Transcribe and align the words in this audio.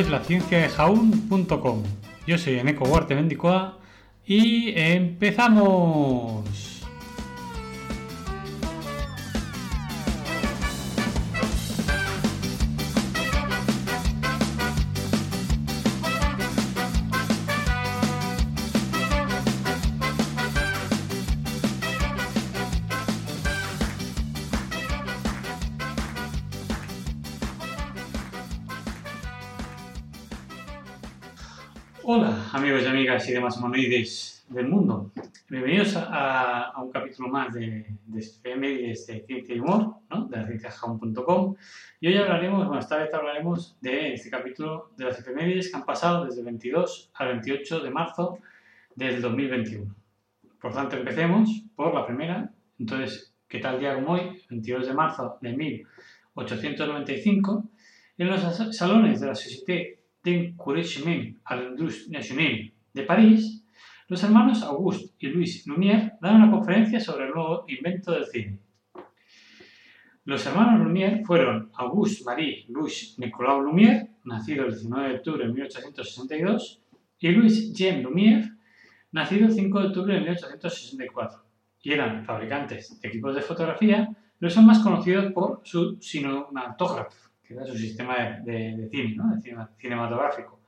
Es 0.00 0.08
la 0.08 0.24
ciencia 0.24 0.58
de 0.58 0.68
jaun.com. 0.68 1.82
Yo 2.26 2.38
soy 2.38 2.58
Eneco 2.58 2.84
Huarte 2.84 3.14
Mendicoa 3.14 3.78
y 4.26 4.72
empezamos. 4.74 6.69
Hola 32.12 32.50
amigos 32.54 32.82
y 32.82 32.86
amigas 32.86 33.28
y 33.28 33.32
demás 33.34 33.56
humanoides 33.56 34.44
del 34.48 34.66
mundo. 34.66 35.12
Bienvenidos 35.48 35.94
a, 35.94 36.70
a 36.70 36.82
un 36.82 36.90
capítulo 36.90 37.28
más 37.28 37.54
de, 37.54 37.86
de 38.04 38.18
efemérides 38.18 39.06
de 39.06 39.20
ciencia 39.20 39.54
y 39.54 39.60
humor, 39.60 39.94
¿no? 40.10 40.24
de 40.24 40.36
la 40.36 40.44
cienciajaun.com. 40.44 41.54
Y 42.00 42.08
hoy 42.08 42.16
hablaremos, 42.16 42.66
bueno, 42.66 42.80
esta 42.80 42.96
vez 42.96 43.14
hablaremos 43.14 43.76
de 43.80 44.14
este 44.14 44.28
capítulo 44.28 44.90
de 44.96 45.04
las 45.04 45.20
efemérides 45.20 45.70
que 45.70 45.76
han 45.76 45.84
pasado 45.84 46.24
desde 46.24 46.40
el 46.40 46.46
22 46.46 47.12
al 47.14 47.28
28 47.28 47.78
de 47.78 47.90
marzo 47.90 48.40
del 48.96 49.22
2021. 49.22 49.94
Por 50.60 50.72
tanto, 50.72 50.96
empecemos 50.96 51.62
por 51.76 51.94
la 51.94 52.04
primera. 52.04 52.50
Entonces, 52.80 53.32
¿qué 53.46 53.60
tal 53.60 53.78
día 53.78 53.94
como 53.94 54.14
hoy? 54.14 54.42
22 54.50 54.88
de 54.88 54.94
marzo 54.94 55.38
de 55.40 55.56
1895, 55.56 57.64
en 58.18 58.26
los 58.26 58.40
salones 58.76 59.20
de 59.20 59.26
la 59.28 59.36
Société 59.36 59.99
d'Encouragement 60.24 61.34
à 61.44 61.56
l'Industrie 61.56 62.10
Nationale 62.10 62.70
de 62.94 63.02
París, 63.02 63.64
los 64.08 64.22
hermanos 64.24 64.62
Auguste 64.64 65.14
y 65.20 65.28
Louis 65.28 65.62
Lumière 65.66 66.18
dan 66.20 66.36
una 66.36 66.50
conferencia 66.50 66.98
sobre 66.98 67.26
el 67.26 67.30
nuevo 67.30 67.64
invento 67.68 68.12
del 68.12 68.26
cine. 68.26 68.58
Los 70.24 70.44
hermanos 70.46 70.80
Lumière 70.80 71.24
fueron 71.24 71.70
Auguste 71.74 72.24
Marie 72.24 72.66
Louis 72.68 73.14
Nicolas 73.18 73.58
Lumière, 73.60 74.08
nacido 74.24 74.66
el 74.66 74.72
19 74.72 75.08
de 75.08 75.14
octubre 75.14 75.46
de 75.46 75.52
1862, 75.52 76.82
y 77.20 77.28
Louis 77.28 77.72
Jean 77.72 78.02
Lumière, 78.02 78.50
nacido 79.12 79.46
el 79.46 79.52
5 79.52 79.80
de 79.80 79.86
octubre 79.86 80.14
de 80.14 80.20
1864, 80.20 81.44
y 81.82 81.92
eran 81.92 82.24
fabricantes 82.24 83.00
de 83.00 83.08
equipos 83.08 83.34
de 83.34 83.42
fotografía, 83.42 84.08
pero 84.38 84.50
son 84.50 84.66
más 84.66 84.80
conocidos 84.80 85.32
por 85.32 85.60
su 85.64 85.98
cinematógrafo, 86.00 87.29
que 87.50 87.56
era 87.56 87.66
su 87.66 87.76
sistema 87.76 88.16
de, 88.16 88.52
de, 88.52 88.76
de 88.76 88.88
cine, 88.88 89.16
¿no? 89.16 89.34
de 89.34 89.40
cine, 89.40 89.66
cinematográfico. 89.76 90.60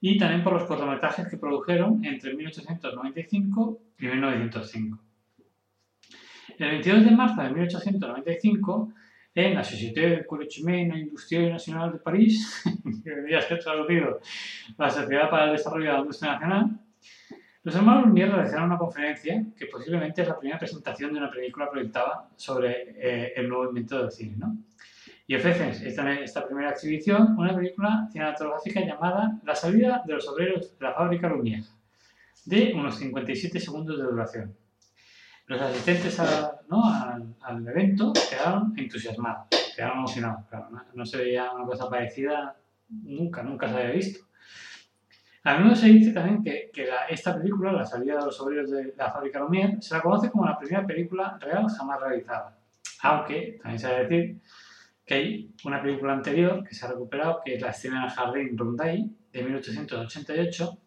Y 0.00 0.16
también 0.16 0.44
por 0.44 0.52
los 0.52 0.64
cortometrajes 0.64 1.26
que 1.28 1.36
produjeron 1.36 2.04
entre 2.04 2.34
1895 2.34 3.80
y 3.98 4.06
1905. 4.06 4.98
El 6.58 6.70
22 6.70 7.04
de 7.06 7.10
marzo 7.10 7.42
de 7.42 7.50
1895, 7.50 8.92
en 9.34 9.54
la 9.54 9.64
Société 9.64 10.24
Collège 10.24 10.60
Industrielle 10.60 11.50
Nacional 11.50 11.92
de 11.92 11.98
París, 11.98 12.62
que 13.02 13.10
debería 13.10 13.40
ser 13.40 13.58
traducido 13.58 14.20
la 14.78 14.90
Sociedad 14.90 15.28
para 15.28 15.46
el 15.46 15.52
Desarrollo 15.52 15.86
de 15.86 15.92
la 15.92 16.00
Industria 16.00 16.32
Nacional, 16.34 16.78
los 17.64 17.74
hermanos 17.74 18.06
Lumière 18.06 18.30
realizaron 18.30 18.66
una 18.66 18.78
conferencia 18.78 19.44
que 19.56 19.66
posiblemente 19.66 20.22
es 20.22 20.28
la 20.28 20.38
primera 20.38 20.58
presentación 20.58 21.12
de 21.12 21.18
una 21.18 21.30
película 21.30 21.70
proyectada 21.70 22.28
sobre 22.36 22.94
eh, 22.96 23.32
el 23.36 23.48
nuevo 23.48 23.68
invento 23.68 23.98
del 23.98 24.10
cine. 24.10 24.36
¿no? 24.36 24.56
Y 25.32 25.36
ofrecen 25.36 25.70
esta, 25.70 26.12
esta, 26.20 26.46
primera 26.46 26.72
exhibición 26.72 27.38
una 27.38 27.56
película 27.56 28.06
cinematográfica 28.12 28.80
llamada 28.80 29.40
La 29.44 29.54
salida 29.54 30.02
de 30.04 30.12
los 30.12 30.28
obreros 30.28 30.78
de 30.78 30.84
la 30.84 30.92
fábrica 30.92 31.26
Lumière, 31.26 31.64
de 32.44 32.74
unos 32.74 32.98
57 32.98 33.58
segundos 33.58 33.96
de 33.96 34.04
duración. 34.04 34.54
Los 35.46 35.58
asistentes 35.58 36.20
a, 36.20 36.60
¿no? 36.68 36.84
al, 36.84 37.34
al, 37.40 37.66
evento 37.66 38.12
quedaron 38.28 38.74
entusiasmados, 38.76 39.46
quedaron 39.74 40.00
emocionados. 40.00 40.44
Claro, 40.50 40.68
no, 40.70 40.84
no, 40.92 41.06
se 41.06 41.16
veía 41.16 41.50
una 41.50 41.64
cosa 41.64 41.88
parecida 41.88 42.54
nunca, 42.90 43.42
nunca 43.42 43.70
se 43.70 43.74
había 43.74 43.90
visto. 43.90 44.26
A 45.44 45.56
menudo 45.56 45.74
se 45.74 45.86
dice 45.86 46.12
también 46.12 46.44
que, 46.44 46.70
que 46.74 46.84
la, 46.84 47.06
esta 47.06 47.34
película, 47.38 47.72
La 47.72 47.86
salida 47.86 48.18
de 48.18 48.26
los 48.26 48.38
obreros 48.38 48.70
de 48.70 48.92
la 48.98 49.10
fábrica 49.10 49.40
Lumière, 49.40 49.80
se 49.80 49.94
la 49.94 50.02
conoce 50.02 50.30
como 50.30 50.44
la 50.44 50.58
primera 50.58 50.86
película 50.86 51.38
real 51.40 51.66
jamás 51.70 52.00
realizada. 52.02 52.58
Aunque, 53.00 53.58
también 53.62 53.78
se 53.78 53.88
debe 53.88 54.02
decir, 54.02 54.42
una 55.64 55.82
película 55.82 56.12
anterior 56.14 56.64
que 56.64 56.74
se 56.74 56.86
ha 56.86 56.88
recuperado, 56.88 57.40
que 57.44 57.54
es 57.54 57.60
la 57.60 57.70
escena 57.70 58.02
del 58.02 58.10
jardín 58.10 58.56
Ronday 58.56 59.10
de 59.32 59.42
1888, 59.42 60.78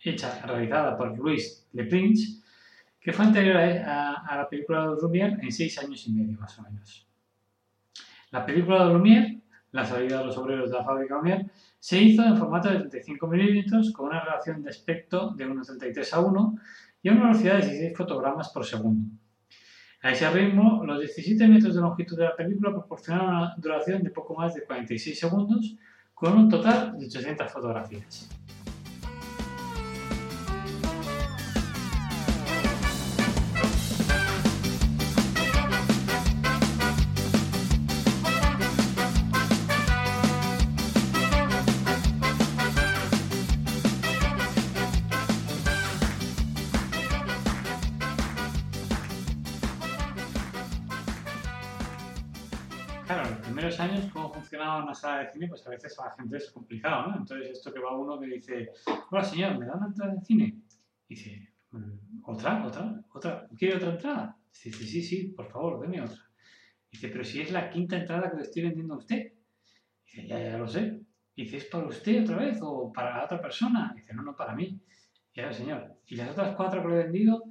hecha, 0.00 0.46
realizada 0.46 0.96
por 0.96 1.16
Louis 1.16 1.66
Le 1.72 1.84
Prince, 1.84 2.42
que 3.00 3.12
fue 3.12 3.24
anterior 3.24 3.56
a, 3.56 4.14
a, 4.14 4.36
la 4.36 4.48
película 4.48 4.82
de 4.82 4.96
Lumière 5.00 5.38
en 5.42 5.52
seis 5.52 5.78
años 5.78 6.06
y 6.06 6.12
medio, 6.12 6.38
más 6.38 6.58
o 6.58 6.62
menos. 6.62 7.06
La 8.30 8.44
película 8.44 8.86
de 8.86 8.94
Lumière, 8.94 9.40
La 9.72 9.84
salida 9.84 10.20
de 10.20 10.26
los 10.26 10.38
obreros 10.38 10.70
de 10.70 10.76
la 10.76 10.84
fábrica 10.84 11.16
Lumière, 11.16 11.50
se 11.78 12.00
hizo 12.00 12.24
en 12.24 12.36
formato 12.36 12.70
de 12.70 12.78
35 12.78 13.26
milímetros 13.26 13.92
con 13.92 14.06
una 14.06 14.24
relación 14.24 14.62
de 14.62 14.70
aspecto 14.70 15.30
de 15.30 15.46
1,33 15.46 16.12
a 16.14 16.20
1 16.20 16.58
y 17.02 17.08
a 17.08 17.12
una 17.12 17.26
velocidad 17.26 17.58
de 17.58 17.66
16 17.66 17.96
fotogramas 17.96 18.48
por 18.48 18.64
segundo. 18.64 19.10
A 20.06 20.12
ese 20.12 20.30
ritmo, 20.30 20.84
los 20.84 21.00
17 21.00 21.48
metros 21.48 21.74
de 21.74 21.80
longitud 21.80 22.16
de 22.16 22.22
la 22.22 22.36
película 22.36 22.70
proporcionan 22.70 23.26
una 23.26 23.54
duración 23.58 24.04
de 24.04 24.10
poco 24.10 24.36
más 24.36 24.54
de 24.54 24.62
46 24.62 25.18
segundos, 25.18 25.74
con 26.14 26.32
un 26.38 26.48
total 26.48 26.96
de 26.96 27.06
800 27.06 27.50
fotografías. 27.50 28.28
Claro, 53.06 53.28
en 53.28 53.34
los 53.34 53.40
primeros 53.40 53.78
años, 53.78 54.10
cómo 54.12 54.32
funcionaba 54.34 54.82
una 54.82 54.92
sala 54.92 55.22
de 55.22 55.30
cine, 55.30 55.46
pues 55.46 55.64
a 55.64 55.70
veces 55.70 55.96
a 55.96 56.06
la 56.06 56.10
gente 56.16 56.38
es 56.38 56.50
complicado, 56.50 57.06
¿no? 57.06 57.18
Entonces, 57.18 57.50
esto 57.52 57.72
que 57.72 57.78
va 57.78 57.96
uno 57.96 58.18
que 58.18 58.26
dice, 58.26 58.72
hola 59.12 59.22
señor, 59.22 59.56
¿me 59.60 59.64
da 59.64 59.76
una 59.76 59.86
entrada 59.86 60.12
de 60.12 60.20
cine? 60.22 60.62
Y 61.06 61.14
dice, 61.14 61.52
¿otra? 62.24 62.66
¿Otra? 62.66 63.04
¿Otra? 63.12 63.48
¿Quiere 63.56 63.76
otra 63.76 63.90
entrada? 63.90 64.36
Dice, 64.50 64.72
sí, 64.84 65.02
sí, 65.02 65.28
por 65.28 65.48
favor, 65.48 65.80
deme 65.80 66.02
otra. 66.02 66.18
Dice, 66.90 67.08
pero 67.08 67.22
si 67.22 67.40
es 67.40 67.52
la 67.52 67.70
quinta 67.70 67.96
entrada 67.96 68.28
que 68.28 68.38
le 68.38 68.42
estoy 68.42 68.62
vendiendo 68.62 68.94
a 68.94 68.98
usted. 68.98 69.34
Dice, 70.04 70.26
ya, 70.26 70.42
ya 70.42 70.58
lo 70.58 70.66
sé. 70.66 71.00
Dice, 71.36 71.58
¿es 71.58 71.66
para 71.66 71.86
usted 71.86 72.24
otra 72.24 72.38
vez 72.38 72.58
o 72.60 72.92
para 72.92 73.18
la 73.18 73.24
otra 73.24 73.40
persona? 73.40 73.92
Dice, 73.94 74.14
no, 74.14 74.22
no, 74.22 74.34
para 74.34 74.52
mí. 74.52 74.80
Y 75.32 75.40
ahora, 75.40 75.52
señor, 75.52 75.94
¿y 76.06 76.16
las 76.16 76.30
otras 76.30 76.56
cuatro 76.56 76.82
que 76.82 76.88
le 76.88 76.94
he 76.94 77.04
vendido? 77.04 77.44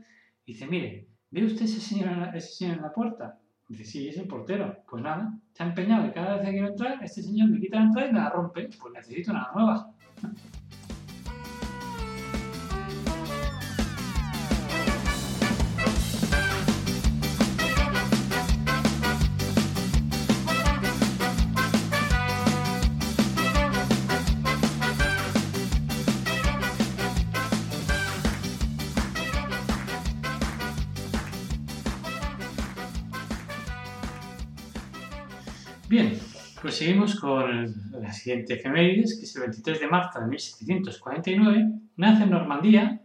Dice, 0.45 0.67
mire, 0.67 1.07
¿ve 1.29 1.45
usted 1.45 1.63
ese 1.63 1.79
señor 1.79 2.35
ese 2.35 2.51
señor 2.55 2.75
en 2.75 2.81
la 2.81 2.91
puerta? 2.91 3.39
Dice, 3.67 3.83
sí, 3.83 4.07
es 4.09 4.17
el 4.17 4.27
portero. 4.27 4.83
Pues 4.89 5.01
nada, 5.03 5.37
ha 5.57 5.63
empeñado 5.63 6.07
y 6.07 6.11
cada 6.11 6.35
vez 6.35 6.45
que 6.45 6.51
quiero 6.51 6.67
entrar, 6.67 7.03
este 7.03 7.23
señor 7.23 7.49
me 7.49 7.59
quita 7.59 7.79
la 7.79 7.85
entrada 7.85 8.09
y 8.09 8.13
me 8.13 8.19
la 8.19 8.29
rompe. 8.29 8.69
Pues 8.79 8.93
necesito 8.93 9.31
una 9.31 9.49
nueva. 9.55 9.91
Bien, 35.87 36.19
pues 36.63 36.77
seguimos 36.77 37.19
con 37.19 38.01
la 38.01 38.11
siguiente 38.11 38.55
efemérides, 38.55 39.19
que 39.19 39.25
es 39.25 39.35
el 39.35 39.43
23 39.43 39.81
de 39.81 39.87
marzo 39.87 40.19
de 40.19 40.25
1749, 40.25 41.65
nace 41.97 42.23
en 42.23 42.31
Normandía 42.31 43.01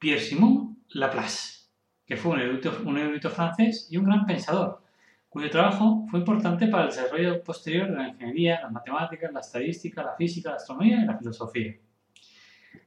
Pierre-Simon 0.00 0.76
Laplace, 0.88 1.68
que 2.04 2.16
fue 2.16 2.32
un 2.32 2.40
erudito, 2.40 2.82
un 2.84 2.98
erudito 2.98 3.30
francés 3.30 3.86
y 3.92 3.96
un 3.96 4.06
gran 4.06 4.26
pensador, 4.26 4.82
cuyo 5.28 5.48
trabajo 5.50 6.04
fue 6.10 6.18
importante 6.18 6.66
para 6.66 6.84
el 6.84 6.90
desarrollo 6.90 7.44
posterior 7.44 7.90
de 7.90 7.96
la 7.96 8.08
ingeniería, 8.08 8.60
las 8.60 8.72
matemáticas, 8.72 9.32
la 9.32 9.40
estadística, 9.40 10.02
la 10.02 10.16
física, 10.16 10.50
la 10.50 10.56
astronomía 10.56 11.02
y 11.02 11.06
la 11.06 11.16
filosofía. 11.16 11.76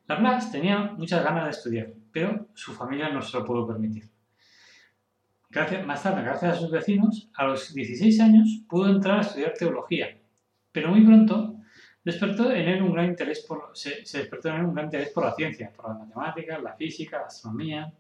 Laplace 0.06 0.51
tenía 0.51 0.80
muchas 0.97 1.24
ganas 1.24 1.45
de 1.45 1.51
estudiar, 1.51 1.94
pero 2.12 2.47
su 2.56 2.74
familia 2.74 3.07
no 3.07 3.21
se 3.21 3.38
lo 3.38 3.45
pudo 3.45 3.65
permitir. 3.65 4.19
Gracias, 5.51 6.03
tarde, 6.03 6.21
gracias 6.21 6.57
a 6.57 6.59
sus 6.59 6.69
vecinos, 6.69 7.27
a 7.33 7.45
los 7.45 7.73
16 7.73 8.19
años 8.19 8.61
pudo 8.69 8.87
entrar 8.91 9.17
a 9.17 9.21
estudiar 9.21 9.53
teología, 9.57 10.15
pero 10.71 10.89
muy 10.89 11.03
pronto 11.03 11.55
despertó 12.03 12.51
en 12.51 12.67
él 12.67 12.83
un 12.83 12.93
gran 12.93 13.07
interés 13.07 13.43
por, 13.47 13.71
se, 13.73 14.01
despertó 14.15 14.49
en 14.49 14.57
él 14.57 14.65
un 14.65 14.75
gran 14.75 14.85
interés 14.85 15.09
por 15.09 15.25
la 15.25 15.33
ciencia, 15.33 15.73
por 15.75 15.89
las 15.89 15.97
matemáticas, 15.97 16.61
la 16.61 16.75
física, 16.75 17.17
la 17.17 17.25
astronomía. 17.25 17.91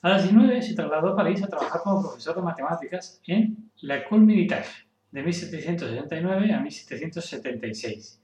A 0.00 0.08
los 0.08 0.22
19 0.22 0.62
se 0.62 0.74
trasladó 0.74 1.08
a 1.08 1.16
París 1.16 1.42
a 1.42 1.48
trabajar 1.48 1.82
como 1.82 2.00
profesor 2.00 2.34
de 2.34 2.40
matemáticas 2.40 3.20
en 3.26 3.70
la 3.82 3.98
École 3.98 4.24
Militaire, 4.24 4.68
de 5.10 5.22
1769 5.22 6.50
a 6.50 6.60
1776. 6.60 8.22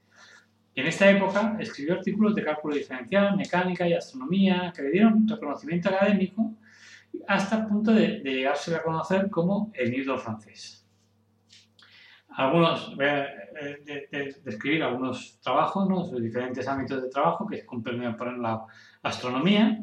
En 0.73 0.87
esta 0.87 1.11
época 1.11 1.57
escribió 1.59 1.93
artículos 1.93 2.33
de 2.33 2.43
cálculo 2.43 2.73
diferencial, 2.73 3.37
mecánica 3.37 3.87
y 3.87 3.93
astronomía 3.93 4.73
que 4.75 4.81
le 4.81 4.89
dieron 4.89 5.27
reconocimiento 5.27 5.89
académico 5.89 6.55
hasta 7.27 7.57
el 7.57 7.65
punto 7.67 7.91
de, 7.91 8.19
de 8.21 8.33
llegarse 8.33 8.75
a 8.75 8.83
conocer 8.83 9.29
como 9.29 9.71
el 9.73 9.91
Newton 9.91 10.19
francés. 10.19 10.81
Algunos, 12.35 12.95
voy 12.95 13.05
a 13.05 13.27
describir 14.43 14.83
algunos 14.83 15.39
trabajos, 15.41 15.89
¿no? 15.89 16.05
sus 16.05 16.21
diferentes 16.21 16.67
ámbitos 16.67 17.01
de 17.01 17.09
trabajo 17.09 17.45
que 17.45 17.65
comprenden 17.65 18.15
por 18.15 18.37
la 18.37 18.65
astronomía, 19.03 19.77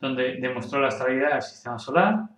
donde 0.00 0.36
demostró 0.40 0.80
la 0.80 0.88
estabilidad 0.88 1.34
del 1.34 1.42
sistema 1.42 1.78
solar, 1.78 2.28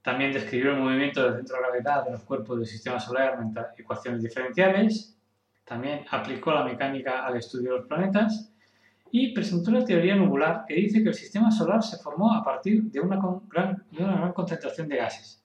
también 0.00 0.32
describió 0.32 0.72
el 0.72 0.80
movimiento 0.80 1.22
del 1.22 1.36
centro 1.36 1.56
de 1.56 1.62
gravedad 1.62 2.04
de 2.04 2.12
los 2.12 2.22
cuerpos 2.22 2.56
del 2.56 2.66
sistema 2.66 2.98
solar 2.98 3.38
mediante 3.38 3.82
ecuaciones 3.82 4.22
diferenciales, 4.22 5.18
también 5.64 6.06
aplicó 6.10 6.52
la 6.52 6.64
mecánica 6.64 7.26
al 7.26 7.36
estudio 7.36 7.72
de 7.72 7.78
los 7.78 7.88
planetas 7.88 8.52
y 9.10 9.32
presentó 9.32 9.70
la 9.70 9.84
teoría 9.84 10.16
nubular 10.16 10.64
que 10.66 10.74
dice 10.74 11.02
que 11.02 11.10
el 11.10 11.14
sistema 11.14 11.50
solar 11.50 11.82
se 11.82 11.98
formó 11.98 12.34
a 12.34 12.42
partir 12.42 12.82
de 12.84 13.00
una 13.00 13.18
gran, 13.48 13.84
gran 13.90 14.32
concentración 14.32 14.88
de 14.88 14.96
gases. 14.96 15.42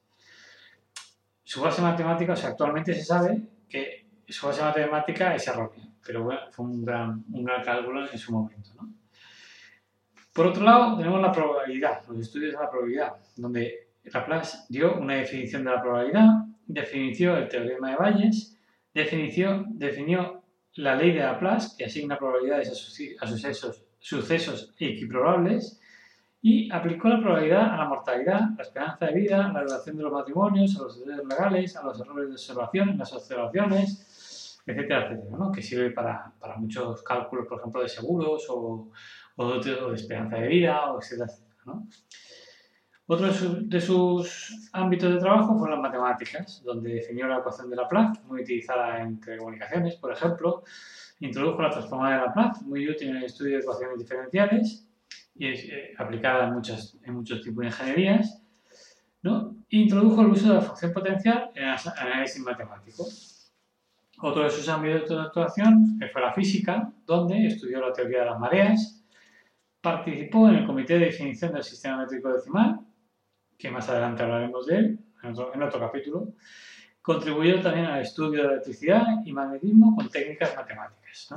Su 1.43 1.61
base 1.61 1.81
matemática, 1.81 2.33
o 2.33 2.35
sea, 2.35 2.49
actualmente 2.49 2.93
se 2.93 3.03
sabe 3.03 3.41
que 3.67 4.07
su 4.27 4.47
base 4.47 4.61
matemática 4.63 5.35
es 5.35 5.47
errónea, 5.47 5.87
pero 6.05 6.23
bueno, 6.23 6.41
fue 6.51 6.65
un 6.65 6.83
gran, 6.83 7.23
un 7.31 7.43
gran 7.43 7.63
cálculo 7.63 8.09
en 8.09 8.17
su 8.17 8.31
momento. 8.31 8.71
Por 10.33 10.47
otro 10.47 10.63
lado, 10.63 10.97
tenemos 10.97 11.21
la 11.21 11.31
probabilidad, 11.31 12.05
los 12.07 12.19
estudios 12.19 12.53
de 12.53 12.59
la 12.59 12.69
probabilidad, 12.69 13.13
donde 13.35 13.89
Laplace 14.05 14.59
dio 14.69 14.97
una 14.97 15.15
definición 15.15 15.65
de 15.65 15.71
la 15.71 15.81
probabilidad, 15.81 16.27
definió 16.65 17.35
el 17.35 17.49
teorema 17.49 17.91
de 17.91 17.95
Bayes, 17.97 18.57
definió, 18.93 19.65
definió 19.69 20.40
la 20.75 20.95
ley 20.95 21.11
de 21.11 21.19
Laplace, 21.19 21.75
que 21.77 21.85
asigna 21.85 22.17
probabilidades 22.17 22.69
a, 22.69 23.27
sucesos, 23.27 23.83
sucesos 23.99 24.73
equiprobables, 24.79 25.79
y 26.41 26.71
aplicó 26.71 27.07
la 27.07 27.19
probabilidad 27.19 27.73
a 27.73 27.77
la 27.77 27.85
mortalidad, 27.85 28.41
la 28.57 28.63
esperanza 28.63 29.05
de 29.05 29.13
vida, 29.13 29.51
la 29.53 29.61
relación 29.61 29.97
de 29.97 30.03
los 30.03 30.11
matrimonios, 30.11 30.75
a 30.75 30.83
los 30.83 31.05
derechos 31.05 31.27
legales, 31.27 31.75
a 31.75 31.83
los 31.83 31.99
errores 31.99 32.27
de 32.29 32.33
observación, 32.33 32.97
las 32.97 33.13
observaciones, 33.13 34.59
etcétera, 34.65 35.05
etcétera, 35.05 35.37
¿no? 35.37 35.51
que 35.51 35.61
sirve 35.61 35.91
para, 35.91 36.33
para, 36.39 36.57
muchos 36.57 37.03
cálculos, 37.03 37.47
por 37.47 37.59
ejemplo, 37.59 37.81
de 37.81 37.89
seguros 37.89 38.47
o, 38.49 38.89
o, 39.35 39.59
de, 39.59 39.75
de, 39.75 39.95
esperanza 39.95 40.37
de 40.37 40.47
vida, 40.47 40.91
o 40.91 40.99
etcétera, 40.99 41.29
etcétera. 41.29 41.61
¿no? 41.65 41.87
Otro 43.13 43.27
de, 43.27 43.81
sus 43.81 44.69
ámbitos 44.71 45.13
de 45.13 45.19
trabajo 45.19 45.57
fueron 45.57 45.81
las 45.81 45.91
matemáticas, 45.91 46.63
donde 46.63 46.93
definió 46.93 47.27
la 47.27 47.39
ecuación 47.39 47.69
de 47.69 47.75
Laplace, 47.75 48.21
muy 48.23 48.39
utilizada 48.39 49.01
en 49.01 49.19
telecomunicaciones, 49.19 49.97
por 49.97 50.13
ejemplo. 50.13 50.63
Introdujo 51.19 51.61
la 51.61 51.71
transformada 51.71 52.13
de 52.15 52.21
Laplace, 52.27 52.63
muy 52.63 52.89
útil 52.89 53.09
en 53.09 53.17
el 53.17 53.23
estudio 53.25 53.57
de 53.57 53.63
ecuaciones 53.63 53.99
diferenciales 53.99 54.87
y 55.35 55.45
es 55.45 55.65
eh, 55.65 55.93
aplicada 55.97 56.47
en, 56.47 56.53
muchos 56.53 57.41
tipos 57.41 57.57
de 57.57 57.65
ingenierías. 57.65 58.41
¿no? 59.23 59.57
Introdujo 59.67 60.21
el 60.21 60.27
uso 60.27 60.47
de 60.47 60.53
la 60.53 60.61
función 60.61 60.93
potencial 60.93 61.51
en 61.53 61.65
análisis 61.65 62.41
matemático. 62.41 63.05
Otro 64.21 64.43
de 64.45 64.49
sus 64.51 64.69
ámbitos 64.69 65.09
de 65.09 65.19
actuación 65.19 65.99
fue 66.13 66.21
la 66.21 66.31
física, 66.31 66.93
donde 67.05 67.47
estudió 67.47 67.81
la 67.81 67.91
teoría 67.91 68.19
de 68.19 68.25
las 68.27 68.39
mareas, 68.39 69.03
participó 69.81 70.47
en 70.47 70.55
el 70.55 70.65
comité 70.65 70.93
de 70.93 71.07
definición 71.07 71.51
del 71.51 71.63
sistema 71.63 71.97
métrico 71.97 72.29
decimal 72.29 72.79
que 73.61 73.69
más 73.69 73.87
adelante 73.89 74.23
hablaremos 74.23 74.65
de 74.65 74.75
él 74.75 74.99
en 75.21 75.61
otro, 75.61 75.79
capítulo, 75.79 76.33
contribuyó 76.99 77.61
también 77.61 77.85
al 77.85 78.01
estudio 78.01 78.41
de 78.41 78.47
la 78.47 78.53
electricidad 78.53 79.05
y 79.23 79.31
magnetismo 79.31 79.95
con 79.95 80.09
técnicas 80.09 80.55
matemáticas. 80.55 81.29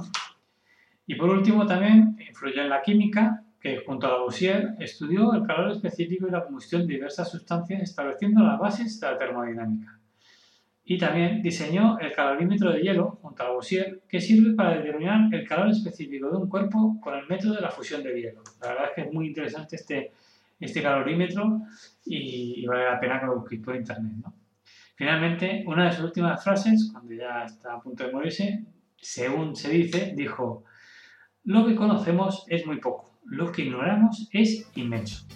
Y 1.07 1.17
por 1.17 1.29
último 1.29 1.67
también 1.67 2.17
influyó 2.27 2.63
en 2.63 2.71
la 2.71 2.81
química, 2.81 3.43
que 3.61 3.79
junto 3.79 4.07
a 4.07 4.11
Lavoisier 4.11 4.75
estudió 4.79 5.35
el 5.35 5.47
calor 5.47 5.73
específico 5.73 6.27
y 6.27 6.31
la 6.31 6.45
combustión 6.45 6.87
de 6.87 6.95
diversas 6.95 7.31
sustancias 7.31 7.83
estableciendo 7.83 8.43
las 8.43 8.59
bases 8.59 8.99
de 8.99 9.07
la 9.07 9.19
termodinámica. 9.19 9.99
Y 10.87 10.99
también 10.99 11.43
diseñó 11.43 11.99
el 11.99 12.13
calorímetro 12.13 12.73
de 12.73 12.81
hielo 12.81 13.19
junto 13.23 13.43
a 13.43 13.47
Lavoisier, 13.49 14.03
que 14.09 14.21
sirve 14.21 14.55
para 14.55 14.77
determinar 14.77 15.35
el 15.35 15.47
calor 15.47 15.69
específico 15.69 16.31
de 16.31 16.37
un 16.39 16.49
cuerpo 16.49 16.99
con 17.03 17.15
el 17.19 17.27
método 17.27 17.55
de 17.55 17.61
la 17.61 17.71
fusión 17.71 18.03
de 18.03 18.19
hielo. 18.19 18.43
La 18.63 18.69
verdad 18.69 18.85
es 18.89 18.95
que 18.95 19.01
es 19.03 19.13
muy 19.13 19.27
interesante 19.27 19.77
este, 19.77 20.13
este 20.61 20.83
calorímetro 20.83 21.61
y, 22.05 22.65
vale 22.67 22.85
la 22.85 23.01
pena 23.01 23.21
que 23.21 23.27
lo 23.27 23.41
busquéis 23.41 23.63
por 23.63 23.77
internet. 23.77 24.13
¿no? 24.23 24.35
Finalmente, 24.97 25.65
una 25.67 25.87
de 25.87 25.93
sus 25.93 26.05
últimas 26.05 26.43
frases, 26.43 26.91
cuando 26.93 27.15
ya 27.15 27.45
está 27.45 27.75
a 27.75 27.81
punto 27.81 28.05
de 28.05 28.13
morirse, 28.13 28.65
según 28.97 29.57
se 29.57 29.71
dice, 29.71 30.13
dijo, 30.17 30.65
lo 31.45 31.67
que 31.67 31.75
conocemos 31.75 32.45
es 32.49 32.67
muy 32.67 32.79
poco, 32.79 33.19
lo 33.25 33.53
que 33.53 33.63
ignoramos 33.63 34.29
es 34.33 34.71
inmenso. 34.77 35.27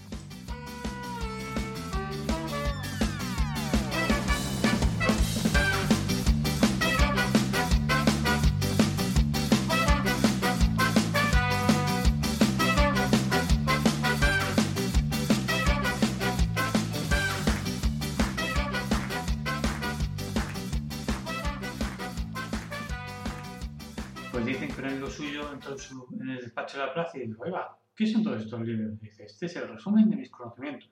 Plaza 26.98 27.18
y 27.18 27.26
dijo, 27.26 27.42
oiga, 27.42 27.76
¿qué 27.94 28.06
son 28.06 28.24
todos 28.24 28.42
estos 28.42 28.60
libros? 28.60 28.98
dice, 29.00 29.24
este 29.24 29.46
es 29.46 29.56
el 29.56 29.68
resumen 29.68 30.10
de 30.10 30.16
mis 30.16 30.30
conocimientos. 30.30 30.90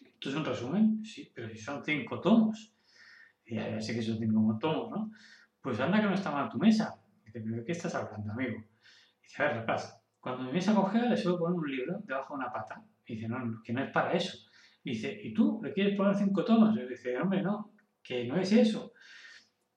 ¿Esto 0.00 0.30
es 0.30 0.34
un 0.34 0.44
resumen? 0.44 1.04
Sí, 1.04 1.30
pero 1.32 1.48
si 1.48 1.58
son 1.58 1.84
cinco 1.84 2.20
tomos. 2.20 2.74
Y 3.46 3.54
ya, 3.54 3.80
sé 3.80 3.94
que 3.94 4.02
son 4.02 4.18
cinco 4.18 4.58
tomos, 4.60 4.90
¿no? 4.90 5.10
Pues 5.60 5.78
anda 5.80 6.00
que 6.00 6.06
no 6.06 6.14
está 6.14 6.30
mal 6.30 6.50
tu 6.50 6.58
mesa. 6.58 7.00
dice, 7.24 7.40
¿de 7.40 7.64
qué 7.64 7.72
estás 7.72 7.94
hablando, 7.94 8.32
amigo? 8.32 8.64
dice, 9.22 9.42
a 9.42 9.46
ver, 9.46 9.56
rapaz, 9.58 10.02
cuando 10.18 10.44
mi 10.44 10.52
mesa 10.52 10.74
cogea 10.74 11.06
le 11.06 11.16
suelo 11.16 11.38
poner 11.38 11.58
un 11.58 11.70
libro 11.70 12.00
debajo 12.04 12.34
de 12.34 12.40
una 12.40 12.52
pata. 12.52 12.82
dice, 13.06 13.28
no, 13.28 13.62
que 13.62 13.72
no 13.72 13.84
es 13.84 13.90
para 13.92 14.12
eso. 14.12 14.36
dice, 14.82 15.16
¿y 15.22 15.32
tú 15.32 15.60
le 15.62 15.72
quieres 15.72 15.96
poner 15.96 16.16
cinco 16.16 16.44
tomos? 16.44 16.76
Y 16.76 16.88
dice, 16.88 17.16
hombre, 17.18 17.40
no, 17.42 17.72
que 18.02 18.26
no 18.26 18.36
es 18.36 18.50
eso. 18.52 18.92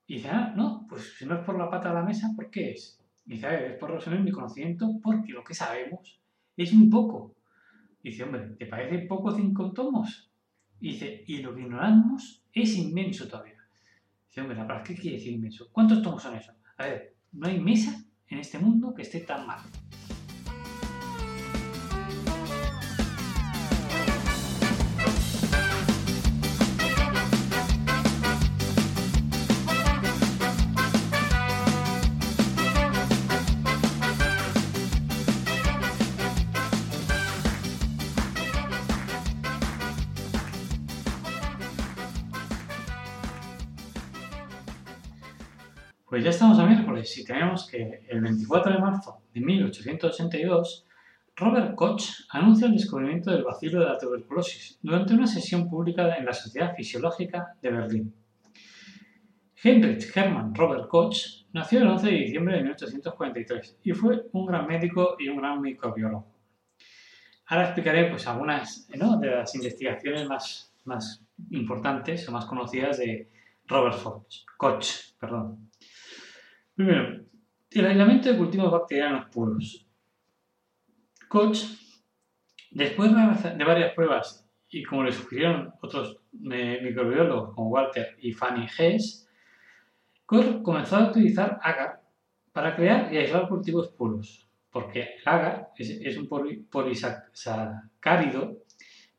Y 0.08 0.16
dice, 0.16 0.30
ah, 0.30 0.54
no, 0.56 0.86
pues 0.90 1.16
si 1.18 1.26
no 1.26 1.36
es 1.36 1.46
por 1.46 1.58
la 1.58 1.70
pata 1.70 1.90
de 1.90 1.96
la 1.96 2.04
mesa, 2.04 2.32
¿por 2.36 2.50
qué 2.50 2.72
es? 2.72 3.03
Dice, 3.26 3.48
a 3.48 3.52
ver, 3.52 3.72
es 3.72 3.78
por 3.78 3.92
resumir 3.92 4.20
mi 4.20 4.32
conocimiento 4.32 5.00
porque 5.02 5.32
lo 5.32 5.44
que 5.44 5.54
sabemos 5.54 6.20
es 6.58 6.74
muy 6.74 6.90
poco. 6.90 7.36
Dice, 8.02 8.24
hombre, 8.24 8.56
¿te 8.58 8.66
parece 8.66 9.00
poco 9.08 9.34
cinco 9.34 9.72
tomos? 9.72 10.30
Dice, 10.80 11.24
y 11.26 11.38
lo 11.38 11.56
que 11.56 11.62
ignoramos 11.62 12.44
es 12.52 12.76
inmenso 12.76 13.28
todavía. 13.28 13.58
Dice, 14.28 14.42
hombre, 14.42 14.58
¿la 14.58 14.66
verdad 14.66 14.84
qué 14.84 14.96
quiere 14.96 15.18
decir 15.18 15.34
inmenso? 15.34 15.70
¿Cuántos 15.72 16.02
tomos 16.02 16.22
son 16.22 16.36
esos? 16.36 16.56
A 16.78 16.86
ver, 16.86 17.16
no 17.32 17.48
hay 17.48 17.60
mesa 17.60 18.04
en 18.28 18.40
este 18.40 18.60
mundo 18.60 18.94
que 18.94 19.04
esté 19.04 19.22
tan 19.22 19.48
mal. 19.48 19.60
Pues 46.14 46.24
ya 46.24 46.30
estamos 46.30 46.60
a 46.60 46.68
miércoles 46.68 47.18
y 47.18 47.26
tenemos 47.26 47.68
que 47.68 48.06
el 48.08 48.22
24 48.22 48.74
de 48.74 48.78
marzo 48.78 49.24
de 49.34 49.42
1882 49.42 50.86
Robert 51.36 51.74
Koch 51.74 52.04
anuncia 52.30 52.68
el 52.68 52.74
descubrimiento 52.74 53.32
del 53.32 53.44
bacilo 53.44 53.80
de 53.80 53.88
la 53.88 53.98
tuberculosis 53.98 54.78
durante 54.84 55.16
una 55.16 55.26
sesión 55.26 55.68
pública 55.68 56.16
en 56.16 56.26
la 56.26 56.34
Sociedad 56.34 56.76
Fisiológica 56.76 57.56
de 57.60 57.72
Berlín. 57.72 58.14
Heinrich 59.64 60.16
Hermann 60.16 60.54
Robert 60.54 60.88
Koch 60.88 61.48
nació 61.52 61.80
el 61.80 61.88
11 61.88 62.06
de 62.06 62.14
diciembre 62.14 62.58
de 62.58 62.62
1843 62.62 63.80
y 63.82 63.94
fue 63.94 64.28
un 64.34 64.46
gran 64.46 64.68
médico 64.68 65.16
y 65.18 65.30
un 65.30 65.38
gran 65.38 65.60
microbiólogo. 65.62 66.28
Ahora 67.48 67.64
explicaré 67.64 68.12
pues, 68.12 68.28
algunas 68.28 68.88
de 68.88 69.28
las 69.32 69.56
investigaciones 69.56 70.28
más, 70.28 70.76
más 70.86 71.26
importantes 71.50 72.30
o 72.30 72.32
más 72.32 72.46
conocidas 72.46 73.00
de 73.00 73.32
Robert 73.66 73.98
Koch. 74.58 75.16
Perdón. 75.20 75.73
Primero, 76.76 77.24
el 77.70 77.86
aislamiento 77.86 78.30
de 78.30 78.38
cultivos 78.38 78.72
bacterianos 78.72 79.30
puros. 79.30 79.88
Koch, 81.28 81.58
después 82.72 83.12
de 83.12 83.64
varias 83.64 83.94
pruebas 83.94 84.50
y 84.70 84.84
como 84.84 85.04
le 85.04 85.12
sugirieron 85.12 85.74
otros 85.82 86.18
eh, 86.52 86.80
microbiólogos 86.82 87.54
como 87.54 87.70
Walter 87.70 88.16
y 88.20 88.32
Fanny 88.34 88.68
Hess, 88.78 89.30
Koch 90.26 90.64
comenzó 90.64 90.96
a 90.96 91.10
utilizar 91.10 91.60
agar 91.62 92.02
para 92.52 92.76
crear 92.76 93.14
y 93.14 93.18
aislar 93.18 93.48
cultivos 93.48 93.90
puros, 93.90 94.50
porque 94.72 95.02
el 95.02 95.28
agar 95.28 95.70
es, 95.78 96.18
un 96.18 96.28
polisacárido 96.72 98.58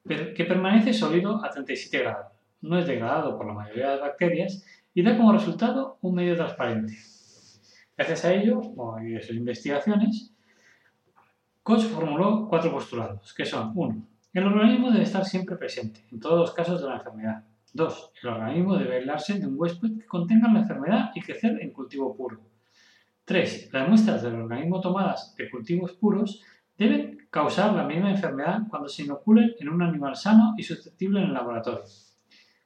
que 0.05 0.45
permanece 0.45 0.93
sólido 0.93 1.45
a 1.45 1.51
37 1.51 1.99
grados, 1.99 2.33
no 2.63 2.79
es 2.79 2.87
degradado 2.87 3.37
por 3.37 3.47
la 3.47 3.55
mayoría 3.55 3.91
de 3.91 3.97
las 3.97 4.01
bacterias 4.01 4.65
y 4.93 5.03
da 5.03 5.17
como 5.17 5.33
resultado 5.33 5.99
un 6.01 6.15
medio 6.15 6.37
transparente. 6.37 7.14
Gracias 7.97 8.25
a 8.25 8.35
ello, 8.35 8.61
y 9.05 9.17
a 9.17 9.21
sus 9.21 9.37
investigaciones, 9.37 10.35
Koch 11.63 11.83
formuló 11.85 12.49
cuatro 12.49 12.73
postulados, 12.73 13.33
que 13.33 13.45
son 13.45 13.73
1. 13.75 14.09
El 14.33 14.47
organismo 14.47 14.91
debe 14.91 15.05
estar 15.05 15.25
siempre 15.25 15.57
presente, 15.57 16.05
en 16.11 16.19
todos 16.19 16.39
los 16.39 16.53
casos 16.53 16.83
de 16.83 16.89
la 16.89 16.97
enfermedad. 16.97 17.45
2. 17.73 18.13
El 18.23 18.29
organismo 18.31 18.77
debe 18.77 18.97
aislarse 18.97 19.39
de 19.39 19.47
un 19.47 19.55
huésped 19.57 19.99
que 19.99 20.07
contenga 20.07 20.53
la 20.53 20.61
enfermedad 20.61 21.11
y 21.15 21.21
crecer 21.21 21.57
en 21.61 21.71
cultivo 21.73 22.17
puro. 22.17 22.41
3. 23.25 23.71
Las 23.73 23.89
muestras 23.89 24.23
del 24.23 24.35
organismo 24.35 24.81
tomadas 24.81 25.35
de 25.37 25.49
cultivos 25.49 25.93
puros 25.93 26.43
deben 26.77 27.29
causar 27.31 27.73
la 27.75 27.85
misma 27.85 28.11
enfermedad 28.11 28.63
cuando 28.69 28.89
se 28.89 29.05
inoculen 29.05 29.55
en 29.59 29.69
un 29.69 29.83
animal 29.83 30.17
sano 30.17 30.55
y 30.59 30.65
susceptible 30.65 31.21
en 31.21 31.27
el 31.27 31.33
laboratorio. 31.33 31.85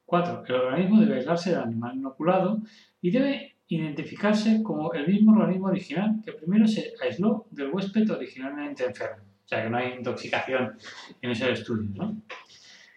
4. 0.07 0.45
El 0.47 0.55
organismo 0.55 1.01
debe 1.01 1.17
aislarse 1.17 1.51
del 1.51 1.61
animal 1.61 1.97
inoculado 1.97 2.63
y 3.03 3.11
debe 3.11 3.58
identificarse 3.69 4.63
como 4.63 4.93
el 4.93 5.07
mismo 5.07 5.33
organismo 5.33 5.69
original 5.69 6.21
que 6.25 6.33
primero 6.33 6.67
se 6.67 6.95
aisló 7.03 7.47
del 7.51 7.71
huésped 7.71 8.11
originalmente 8.11 8.85
enfermo. 8.85 9.23
O 9.45 9.49
sea, 9.49 9.63
que 9.63 9.71
no 9.71 9.77
hay 9.77 9.95
intoxicación 9.95 10.77
en 11.23 11.31
ese 11.31 11.53
estudio. 11.53 12.15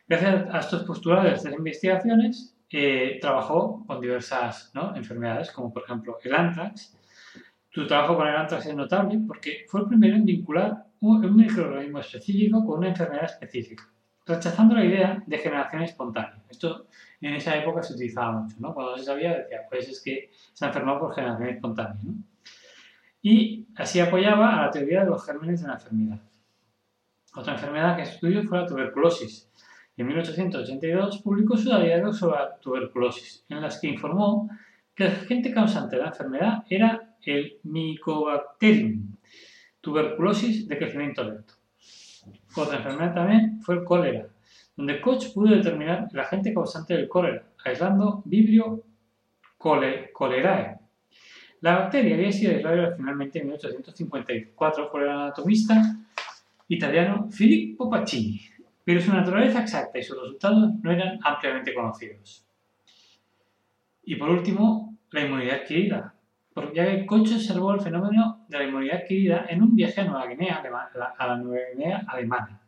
Gracias 0.08 0.46
a 0.54 0.60
estos 0.60 0.84
postulados 0.84 1.26
de 1.26 1.36
estas 1.36 1.54
investigaciones, 1.54 2.58
eh, 2.70 3.20
trabajó 3.22 3.86
con 3.86 4.00
diversas 4.00 4.72
enfermedades, 4.96 5.52
como 5.52 5.74
por 5.74 5.84
ejemplo 5.84 6.18
el 6.24 6.34
anthrax. 6.34 6.98
Su 7.70 7.88
trabajo 7.88 8.18
con 8.18 8.28
el 8.28 8.36
anthrax 8.36 8.66
es 8.66 8.76
notable 8.76 9.20
porque 9.28 9.66
fue 9.68 9.82
el 9.82 9.88
primero 9.88 10.16
en 10.16 10.26
vincular 10.26 10.86
un 11.02 11.36
microorganismo 11.36 12.00
específico 12.00 12.66
con 12.66 12.80
una 12.80 12.90
enfermedad 12.90 13.26
específica, 13.26 13.90
rechazando 14.32 14.76
la 14.76 14.86
idea 14.86 15.24
de 15.26 15.38
generación 15.38 15.84
espontánea. 15.84 16.42
Esto 16.50 16.88
en 17.22 17.36
esa 17.36 17.56
época 17.58 17.84
se 17.84 17.94
utilizaba 17.94 18.32
mucho, 18.32 18.56
¿no? 18.60 18.74
Cuando 18.74 18.98
se 18.98 19.04
sabía, 19.04 19.38
decía, 19.38 19.62
pues 19.70 19.90
es 19.90 20.02
que 20.02 20.32
se 20.54 20.66
ha 20.66 20.70
enfermado 20.70 21.00
por 21.00 21.14
generación 21.14 21.50
espontánea, 21.50 21.98
¿no? 22.04 22.14
Y 23.22 23.68
así 23.76 24.00
apoyaba 24.00 24.58
a 24.58 24.66
la 24.66 24.72
teoría 24.72 25.04
de 25.04 25.10
los 25.12 25.24
gérmenes 25.26 25.62
de 25.62 25.68
la 25.68 25.74
enfermedad. 25.74 26.20
Otra 27.36 27.54
enfermedad 27.54 27.96
que 27.96 28.02
estudió 28.02 28.44
fue 28.44 28.60
la 28.60 28.66
tuberculosis. 28.66 29.50
En 29.96 30.08
1882 30.08 31.20
publicó 31.20 31.56
su 31.56 31.70
diario 31.70 32.12
sobre 32.12 32.40
la 32.40 32.56
tuberculosis, 32.58 33.46
en 33.50 33.62
las 33.62 33.80
que 33.80 33.88
informó 33.88 34.50
que 34.96 35.06
el 35.06 35.12
agente 35.12 35.54
causante 35.54 35.96
de 35.96 36.02
la 36.02 36.10
enfermedad 36.10 36.64
era 36.70 37.16
el 37.24 37.60
Mycobacterium, 37.64 39.16
tuberculosis 39.80 40.68
de 40.68 40.78
crecimiento 40.78 41.24
lento. 41.24 41.54
Otra 42.56 42.78
enfermedad 42.78 43.14
también 43.14 43.62
fue 43.62 43.76
el 43.76 43.84
cólera, 43.84 44.28
donde 44.76 45.00
Koch 45.00 45.34
pudo 45.34 45.56
determinar 45.56 46.08
el 46.12 46.20
agente 46.20 46.54
causante 46.54 46.96
del 46.96 47.08
cólera, 47.08 47.44
aislando 47.64 48.22
Vibrio 48.26 48.84
cholerae. 49.62 50.80
La 51.62 51.78
bacteria 51.78 52.16
había 52.16 52.32
sido 52.32 52.56
aislada 52.56 52.96
finalmente 52.96 53.40
en 53.40 53.46
1854 53.46 54.92
por 54.92 55.04
el 55.04 55.10
anatomista 55.10 55.82
italiano 56.68 57.30
Filippo 57.32 57.90
Pacini, 57.90 58.42
pero 58.84 59.00
su 59.00 59.14
naturaleza 59.14 59.62
exacta 59.62 60.00
y 60.00 60.04
sus 60.04 60.20
resultados 60.20 60.72
no 60.82 60.92
eran 60.92 61.20
ampliamente 61.22 61.74
conocidos. 61.74 62.46
Y 64.04 64.16
por 64.16 64.30
último, 64.30 64.98
la 65.12 65.22
inmunidad 65.22 65.62
adquirida, 65.62 66.16
ya 66.74 66.86
que 66.86 67.06
Koch 67.06 67.32
observó 67.34 67.74
el 67.74 67.82
fenómeno 67.82 68.46
de 68.48 68.58
la 68.58 68.64
inmunidad 68.66 69.02
adquirida 69.02 69.46
en 69.50 69.62
un 69.62 69.76
viaje 69.76 70.02
a 70.02 70.06
Nueva 70.06 70.28
Guinea, 70.28 70.64
a 71.18 71.28
la 71.28 71.38
Nueva 71.38 71.66
Guinea 71.74 72.04
alemana 72.08 72.62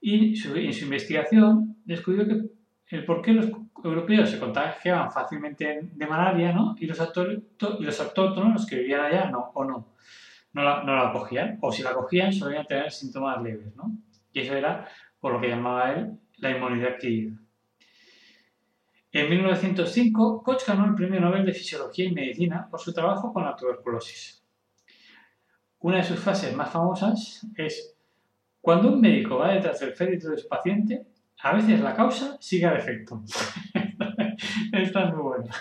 y 0.00 0.30
en 0.30 0.72
su 0.72 0.84
investigación 0.84 1.76
descubrió 1.84 2.26
que 2.26 2.96
el 2.96 3.04
por 3.04 3.20
qué 3.20 3.32
los 3.32 3.50
europeos 3.84 4.30
se 4.30 4.38
contagiaban 4.38 5.10
fácilmente 5.10 5.80
de 5.92 6.06
malaria 6.06 6.52
¿no? 6.52 6.74
y, 6.78 6.86
los 6.86 6.98
los 6.98 8.00
autóctonos, 8.00 8.66
que 8.66 8.76
vivían 8.76 9.00
allá, 9.00 9.30
no, 9.30 9.50
o 9.54 9.64
no, 9.64 9.94
no 10.52 10.62
la, 10.62 10.82
no 10.84 10.96
la 10.96 11.12
cogían, 11.12 11.58
o 11.60 11.70
si 11.70 11.82
la 11.82 11.92
cogían 11.92 12.32
solían 12.32 12.66
tener 12.66 12.90
síntomas 12.90 13.42
leves. 13.42 13.74
¿no? 13.76 13.92
Y 14.32 14.40
eso 14.40 14.54
era 14.54 14.88
por 15.20 15.32
lo 15.32 15.40
que 15.40 15.48
llamaba 15.48 15.92
él 15.92 16.18
la 16.38 16.50
inmunidad 16.50 16.94
adquirida. 16.94 17.36
En 19.18 19.28
1905, 19.28 20.44
Koch 20.44 20.64
ganó 20.64 20.84
el 20.84 20.94
Premio 20.94 21.20
Nobel 21.20 21.44
de 21.44 21.52
Fisiología 21.52 22.04
y 22.04 22.12
Medicina 22.12 22.68
por 22.70 22.78
su 22.78 22.92
trabajo 22.92 23.32
con 23.32 23.44
la 23.44 23.56
tuberculosis. 23.56 24.44
Una 25.80 25.96
de 25.96 26.04
sus 26.04 26.20
fases 26.20 26.54
más 26.54 26.70
famosas 26.70 27.44
es 27.56 27.96
cuando 28.60 28.92
un 28.92 29.00
médico 29.00 29.38
va 29.38 29.54
detrás 29.54 29.80
del 29.80 29.92
féretro 29.92 30.30
de 30.30 30.38
su 30.38 30.46
paciente, 30.46 31.04
a 31.42 31.52
veces 31.52 31.80
la 31.80 31.96
causa 31.96 32.36
sigue 32.38 32.66
al 32.66 32.76
efecto. 32.76 33.24
Esta 34.72 35.08
es 35.08 35.14
muy 35.14 35.22
buena. 35.22 35.52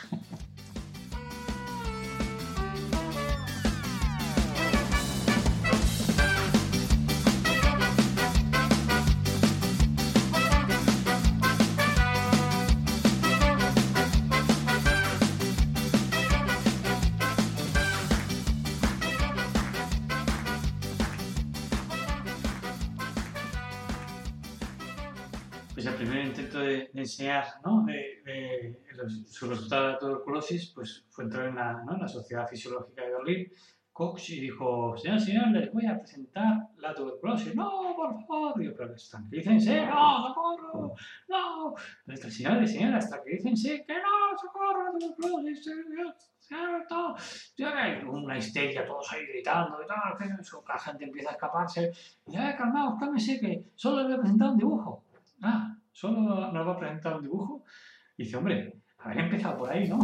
Pues 25.78 25.86
el 25.86 25.94
primer 25.94 26.26
intento 26.26 26.58
de, 26.58 26.90
enseñar 26.96 27.46
¿no? 27.64 27.86
de, 27.86 28.24
de, 28.26 28.80
su 29.28 29.48
resultado 29.48 29.86
de 29.86 29.94
la 29.94 30.00
tuberculosis 30.00 30.72
pues, 30.74 31.06
fue 31.08 31.26
entrar 31.26 31.50
en 31.50 31.56
la, 31.56 32.08
Sociedad 32.08 32.48
Fisiológica 32.48 33.04
de 33.04 33.12
Berlín, 33.12 33.52
Cox, 33.94 34.32
y 34.32 34.40
dijo, 34.40 34.98
señor, 34.98 35.20
señor, 35.20 35.50
les 35.50 35.72
voy 35.72 35.86
a 35.86 36.00
presentar 36.00 36.70
la 36.78 36.96
tuberculosis. 36.96 37.56
No, 37.56 37.94
por 37.96 38.26
favor, 38.26 38.60
digo, 38.60 38.74
pero 38.76 38.96
tranquilícense, 38.96 39.86
no, 39.86 40.28
socorro, 40.28 40.96
no. 41.30 41.76
Pero 42.08 42.32
señores, 42.32 42.72
señoras, 42.72 43.08
tranquilícense, 43.08 43.86
que 43.86 43.94
no, 43.94 44.36
socorro, 44.36 44.98
tuberculosis, 45.00 45.64
cierto. 46.40 47.16
Una 48.10 48.36
histeria, 48.36 48.84
todos 48.84 49.14
ahí 49.14 49.28
gritando 49.28 49.78
y 49.84 49.86
tal, 49.86 50.18
la 50.68 50.80
gente 50.80 51.04
empieza 51.04 51.30
a 51.30 51.34
escaparse. 51.34 51.92
Ya, 52.26 52.56
calmaos, 52.56 53.00
cálmense, 53.00 53.40
que 53.40 53.66
solo 53.76 53.98
les 53.98 54.08
voy 54.08 54.16
a 54.16 54.20
presentar 54.22 54.50
un 54.50 54.58
dibujo 54.58 55.04
ah, 55.42 55.76
solo 55.92 56.52
nos 56.52 56.68
va 56.68 56.74
a 56.74 56.80
presentar 56.80 57.16
un 57.16 57.22
dibujo. 57.24 57.64
Y 58.18 58.24
dice, 58.24 58.38
hombre, 58.38 58.74
haber 59.00 59.20
empezado 59.20 59.58
por 59.58 59.72
ahí, 59.72 59.88
¿no? 59.88 60.00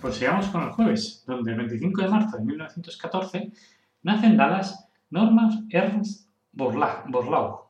Pues 0.00 0.16
sigamos 0.16 0.46
con 0.46 0.62
el 0.62 0.70
jueves, 0.70 1.24
donde 1.26 1.52
el 1.52 1.58
25 1.58 2.02
de 2.02 2.08
marzo 2.08 2.36
de 2.36 2.44
1914 2.44 3.52
nace 4.02 4.26
en 4.26 4.36
Dallas 4.36 4.88
Norman 5.10 5.66
Ernst 5.70 6.30
Borlaug, 6.52 7.68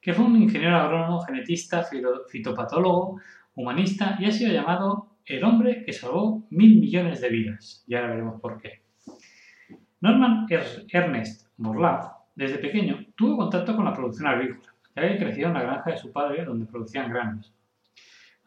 que 0.00 0.12
fue 0.12 0.24
un 0.24 0.40
ingeniero 0.40 0.76
agrónomo, 0.76 1.20
genetista, 1.20 1.86
fitopatólogo, 2.30 3.20
humanista 3.54 4.16
y 4.20 4.26
ha 4.26 4.32
sido 4.32 4.52
llamado 4.52 5.16
el 5.24 5.44
hombre 5.44 5.84
que 5.84 5.92
salvó 5.92 6.46
mil 6.50 6.80
millones 6.80 7.20
de 7.20 7.28
vidas. 7.28 7.84
Y 7.86 7.94
ahora 7.94 8.10
veremos 8.10 8.40
por 8.40 8.60
qué. 8.60 8.82
Norman 10.00 10.46
Ernest 10.90 11.48
Borlaug, 11.56 12.12
desde 12.34 12.58
pequeño, 12.58 13.04
tuvo 13.16 13.36
contacto 13.36 13.74
con 13.74 13.84
la 13.84 13.92
producción 13.92 14.28
agrícola, 14.28 14.72
ya 14.94 15.02
había 15.02 15.18
crecido 15.18 15.48
en 15.48 15.54
la 15.54 15.62
granja 15.62 15.90
de 15.90 15.98
su 15.98 16.12
padre 16.12 16.44
donde 16.44 16.66
producían 16.66 17.10
granos. 17.10 17.52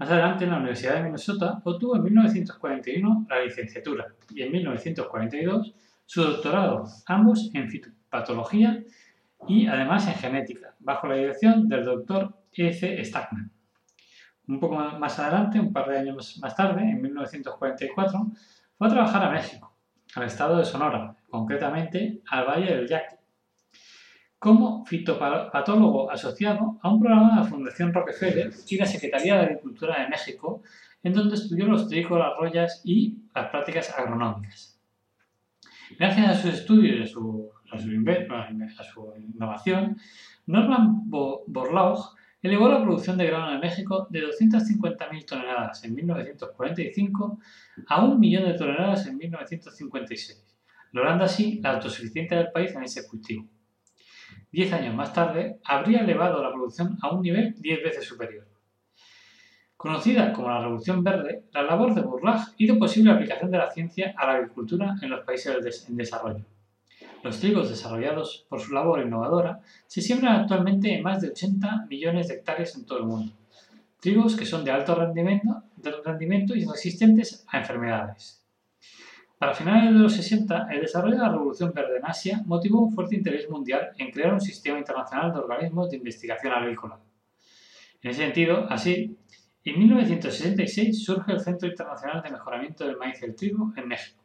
Más 0.01 0.09
adelante, 0.09 0.45
en 0.45 0.49
la 0.49 0.57
Universidad 0.57 0.95
de 0.95 1.03
Minnesota, 1.03 1.61
obtuvo 1.63 1.95
en 1.95 2.01
1941 2.01 3.27
la 3.29 3.43
licenciatura 3.43 4.07
y 4.31 4.41
en 4.41 4.51
1942 4.51 5.75
su 6.07 6.23
doctorado, 6.23 6.85
ambos 7.05 7.51
en 7.53 7.69
fitopatología 7.69 8.83
y 9.47 9.67
además 9.67 10.07
en 10.07 10.15
genética, 10.15 10.73
bajo 10.79 11.05
la 11.05 11.17
dirección 11.17 11.69
del 11.69 11.85
doctor 11.85 12.33
E.C. 12.51 13.05
Stackman. 13.05 13.51
Un 14.47 14.59
poco 14.59 14.73
más 14.73 15.19
adelante, 15.19 15.59
un 15.59 15.71
par 15.71 15.87
de 15.87 15.99
años 15.99 16.39
más 16.41 16.55
tarde, 16.55 16.81
en 16.81 16.99
1944, 16.99 18.31
fue 18.79 18.87
a 18.87 18.89
trabajar 18.89 19.23
a 19.23 19.29
México, 19.29 19.71
al 20.15 20.23
estado 20.23 20.57
de 20.57 20.65
Sonora, 20.65 21.15
concretamente 21.29 22.23
al 22.27 22.47
Valle 22.47 22.75
del 22.75 22.87
Yaqui, 22.87 23.20
como 24.41 24.83
fitopatólogo 24.87 26.09
asociado 26.09 26.79
a 26.81 26.89
un 26.89 26.99
programa 26.99 27.29
de 27.29 27.35
la 27.41 27.43
Fundación 27.43 27.93
Rockefeller 27.93 28.51
y 28.67 28.75
la 28.75 28.87
Secretaría 28.87 29.35
de 29.35 29.41
Agricultura 29.41 30.01
de 30.01 30.09
México, 30.09 30.63
en 31.03 31.13
donde 31.13 31.35
estudió 31.35 31.67
los 31.67 31.87
trigos, 31.87 32.19
las 32.51 32.81
y 32.83 33.19
las 33.35 33.51
prácticas 33.51 33.95
agronómicas. 33.95 34.81
Gracias 35.99 36.27
a 36.27 36.41
sus 36.41 36.55
estudios 36.55 36.97
y 36.97 37.03
a 37.03 37.05
su, 37.05 37.51
a 37.71 37.77
su, 37.77 37.91
innovación, 37.91 39.97
Norman 40.47 41.03
Borlaug 41.05 42.15
elevó 42.41 42.67
la 42.67 42.81
producción 42.81 43.19
de 43.19 43.27
grano 43.27 43.53
en 43.53 43.59
México 43.59 44.07
de 44.09 44.21
250.000 44.21 45.23
toneladas 45.23 45.83
en 45.83 45.93
1945 45.93 47.37
a 47.87 48.03
un 48.03 48.19
millón 48.19 48.45
de 48.45 48.55
toneladas 48.55 49.05
en 49.05 49.17
1956, 49.17 50.43
logrando 50.93 51.25
así 51.25 51.59
la 51.61 51.73
autosuficiencia 51.73 52.39
del 52.39 52.51
país 52.51 52.73
en 52.73 52.81
ese 52.81 53.07
cultivo. 53.07 53.45
Diez 54.51 54.73
años 54.73 54.93
más 54.93 55.13
tarde, 55.13 55.59
habría 55.63 56.01
elevado 56.01 56.43
la 56.43 56.51
producción 56.51 56.97
a 57.01 57.13
un 57.13 57.21
nivel 57.21 57.55
diez 57.59 57.81
veces 57.81 58.05
superior. 58.05 58.45
Conocida 59.77 60.33
como 60.33 60.49
la 60.49 60.61
Revolución 60.61 61.03
Verde, 61.03 61.45
la 61.53 61.63
labor 61.63 61.95
de 61.95 62.01
Burlach 62.01 62.49
hizo 62.57 62.77
posible 62.77 63.09
la 63.09 63.15
aplicación 63.15 63.49
de 63.49 63.57
la 63.57 63.71
ciencia 63.71 64.13
a 64.17 64.27
la 64.27 64.33
agricultura 64.33 64.95
en 65.01 65.09
los 65.09 65.25
países 65.25 65.87
en 65.87 65.95
desarrollo. 65.95 66.45
Los 67.23 67.39
trigos 67.39 67.69
desarrollados 67.69 68.45
por 68.49 68.59
su 68.59 68.73
labor 68.73 68.99
innovadora 68.99 69.61
se 69.87 70.01
siembran 70.01 70.41
actualmente 70.41 70.93
en 70.93 71.01
más 71.01 71.21
de 71.21 71.29
80 71.29 71.85
millones 71.89 72.27
de 72.27 72.35
hectáreas 72.35 72.75
en 72.75 72.85
todo 72.85 72.99
el 72.99 73.05
mundo. 73.05 73.33
Trigos 74.01 74.35
que 74.35 74.45
son 74.45 74.65
de 74.65 74.71
alto 74.71 74.95
rendimiento, 74.95 75.63
de 75.77 75.93
rendimiento 76.03 76.55
y 76.55 76.65
resistentes 76.65 77.45
a 77.47 77.59
enfermedades. 77.59 78.40
Para 79.41 79.55
finales 79.55 79.91
de 79.91 79.99
los 79.99 80.13
60, 80.13 80.67
el 80.69 80.81
desarrollo 80.81 81.15
de 81.15 81.23
la 81.23 81.29
Revolución 81.29 81.73
Verde 81.73 81.97
en 81.97 82.05
Asia 82.05 82.43
motivó 82.45 82.81
un 82.81 82.93
fuerte 82.93 83.15
interés 83.15 83.49
mundial 83.49 83.89
en 83.97 84.11
crear 84.11 84.31
un 84.31 84.39
sistema 84.39 84.77
internacional 84.77 85.33
de 85.33 85.39
organismos 85.39 85.89
de 85.89 85.97
investigación 85.97 86.53
agrícola. 86.53 86.99
En 88.03 88.11
ese 88.11 88.21
sentido, 88.21 88.67
así, 88.69 89.17
en 89.63 89.79
1966 89.79 91.03
surge 91.03 91.31
el 91.31 91.39
Centro 91.39 91.67
Internacional 91.67 92.21
de 92.21 92.29
Mejoramiento 92.29 92.85
del 92.85 92.97
Maíz 92.97 93.19
y 93.19 93.25
el 93.25 93.35
Trigo 93.35 93.73
en 93.75 93.87
México. 93.87 94.23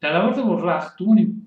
La 0.00 0.10
labor 0.10 0.34
de 0.34 0.42
Burrag 0.42 0.96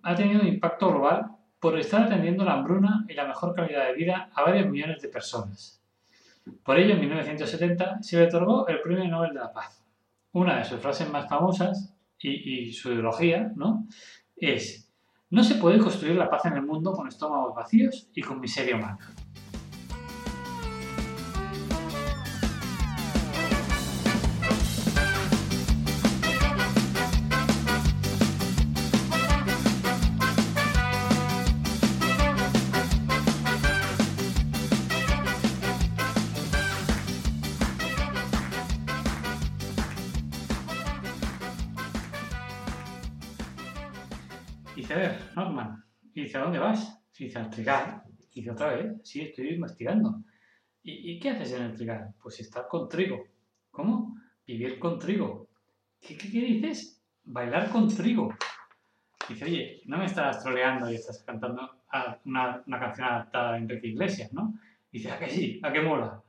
ha 0.03 0.15
tenido 0.15 0.39
un 0.39 0.47
impacto 0.47 0.89
global 0.89 1.25
por 1.60 1.77
estar 1.77 2.03
atendiendo 2.03 2.45
la 2.45 2.53
hambruna 2.53 3.05
y 3.10 3.13
la 3.13 3.27
mejor 3.27 3.53
calidad 3.55 3.88
de 3.88 3.93
vida 3.93 4.29
a 4.33 4.43
varios 4.43 4.69
millones 4.69 5.01
de 5.01 5.10
personas. 5.10 5.83
Por 6.63 6.79
ello, 6.79 6.93
en 6.93 7.01
1970 7.01 8.01
se 8.01 8.15
le 8.15 8.27
otorgó 8.27 8.65
el 8.69 8.79
Premio 8.79 9.05
Nobel 9.10 9.33
de 9.33 9.39
la 9.41 9.51
Paz. 9.51 9.83
Una 10.31 10.60
de 10.60 10.63
sus 10.63 10.79
frases 10.79 11.10
más 11.10 11.27
famosas 11.27 11.96
y, 12.21 12.71
su 12.73 12.91
ideología, 12.91 13.51
¿no? 13.56 13.88
Es, 14.36 14.91
no 15.30 15.43
se 15.43 15.56
puede 15.56 15.80
construir 15.80 16.15
la 16.15 16.30
paz 16.30 16.45
en 16.45 16.53
el 16.53 16.63
mundo 16.63 16.93
con 16.93 17.08
estómagos 17.08 17.56
vacíos 17.56 18.10
y 18.13 18.21
con 18.21 18.39
miseria 18.39 18.75
humana. 18.75 18.97
Dónde 46.47 46.60
vas? 46.60 47.01
Y 47.17 47.25
dice, 47.25 47.39
al 47.39 47.49
trigal. 47.49 48.03
Y 48.33 48.47
otra 48.49 48.75
vez, 48.75 49.01
sí, 49.03 49.21
estoy 49.21 49.49
investigando. 49.49 50.21
¿Y, 50.83 51.19
qué 51.19 51.31
haces 51.31 51.51
en 51.53 51.63
el 51.63 51.75
trigal? 51.75 52.13
Pues 52.21 52.39
estar 52.39 52.67
con 52.67 52.88
trigo. 52.88 53.25
¿Cómo? 53.71 54.15
Vivir 54.45 54.79
con 54.79 54.97
trigo. 54.97 55.49
¿Qué, 55.99 56.15
dices? 56.15 57.03
Bailar 57.25 57.69
con 57.69 57.89
trigo. 57.89 58.33
dice, 59.27 59.43
oye, 59.43 59.81
no 59.86 59.97
me 59.97 60.05
estás 60.05 60.41
troleando 60.41 60.89
y 60.89 60.95
estás 60.95 61.21
cantando 61.23 61.83
una, 62.23 62.63
canción 62.79 63.07
adaptada 63.07 63.53
a 63.53 63.57
Enrique 63.57 63.88
Iglesias, 63.88 64.31
¿no? 64.31 64.53
dice, 64.89 65.12
¿a 65.12 65.19
qué 65.19 65.29
sí? 65.29 65.60
¿A 65.63 65.73
qué 65.73 65.81
mola? 65.81 66.23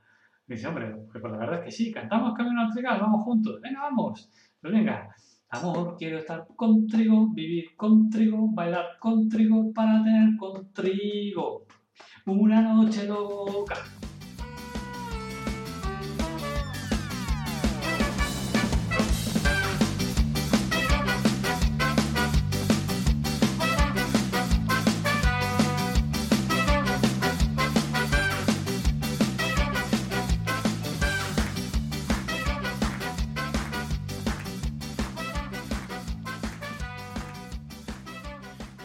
dice, 0.47 0.67
hombre, 0.67 0.93
pues 1.11 1.23
la 1.23 1.37
verdad 1.37 1.59
es 1.59 1.65
que 1.65 1.71
sí, 1.71 1.91
cantamos 1.91 2.35
Camino 2.35 2.61
al 2.61 2.73
Trigal, 2.73 2.99
vamos 2.99 3.23
juntos, 3.23 3.61
venga, 3.61 3.81
vamos. 3.81 4.29
Pues 4.59 4.73
venga, 4.73 5.15
Amor, 5.51 5.95
quiero 5.97 6.19
estar 6.19 6.45
con 6.55 6.85
trigo, 6.85 7.29
vivir 7.33 7.75
con 7.75 8.07
trigo, 8.11 8.49
bailar 8.51 8.99
con 8.99 9.27
trigo 9.27 9.73
para 9.73 10.03
tener 10.03 10.37
con 10.37 10.71
trigo 10.71 11.65
una 12.27 12.61
noche 12.61 13.07
loca. 13.07 13.75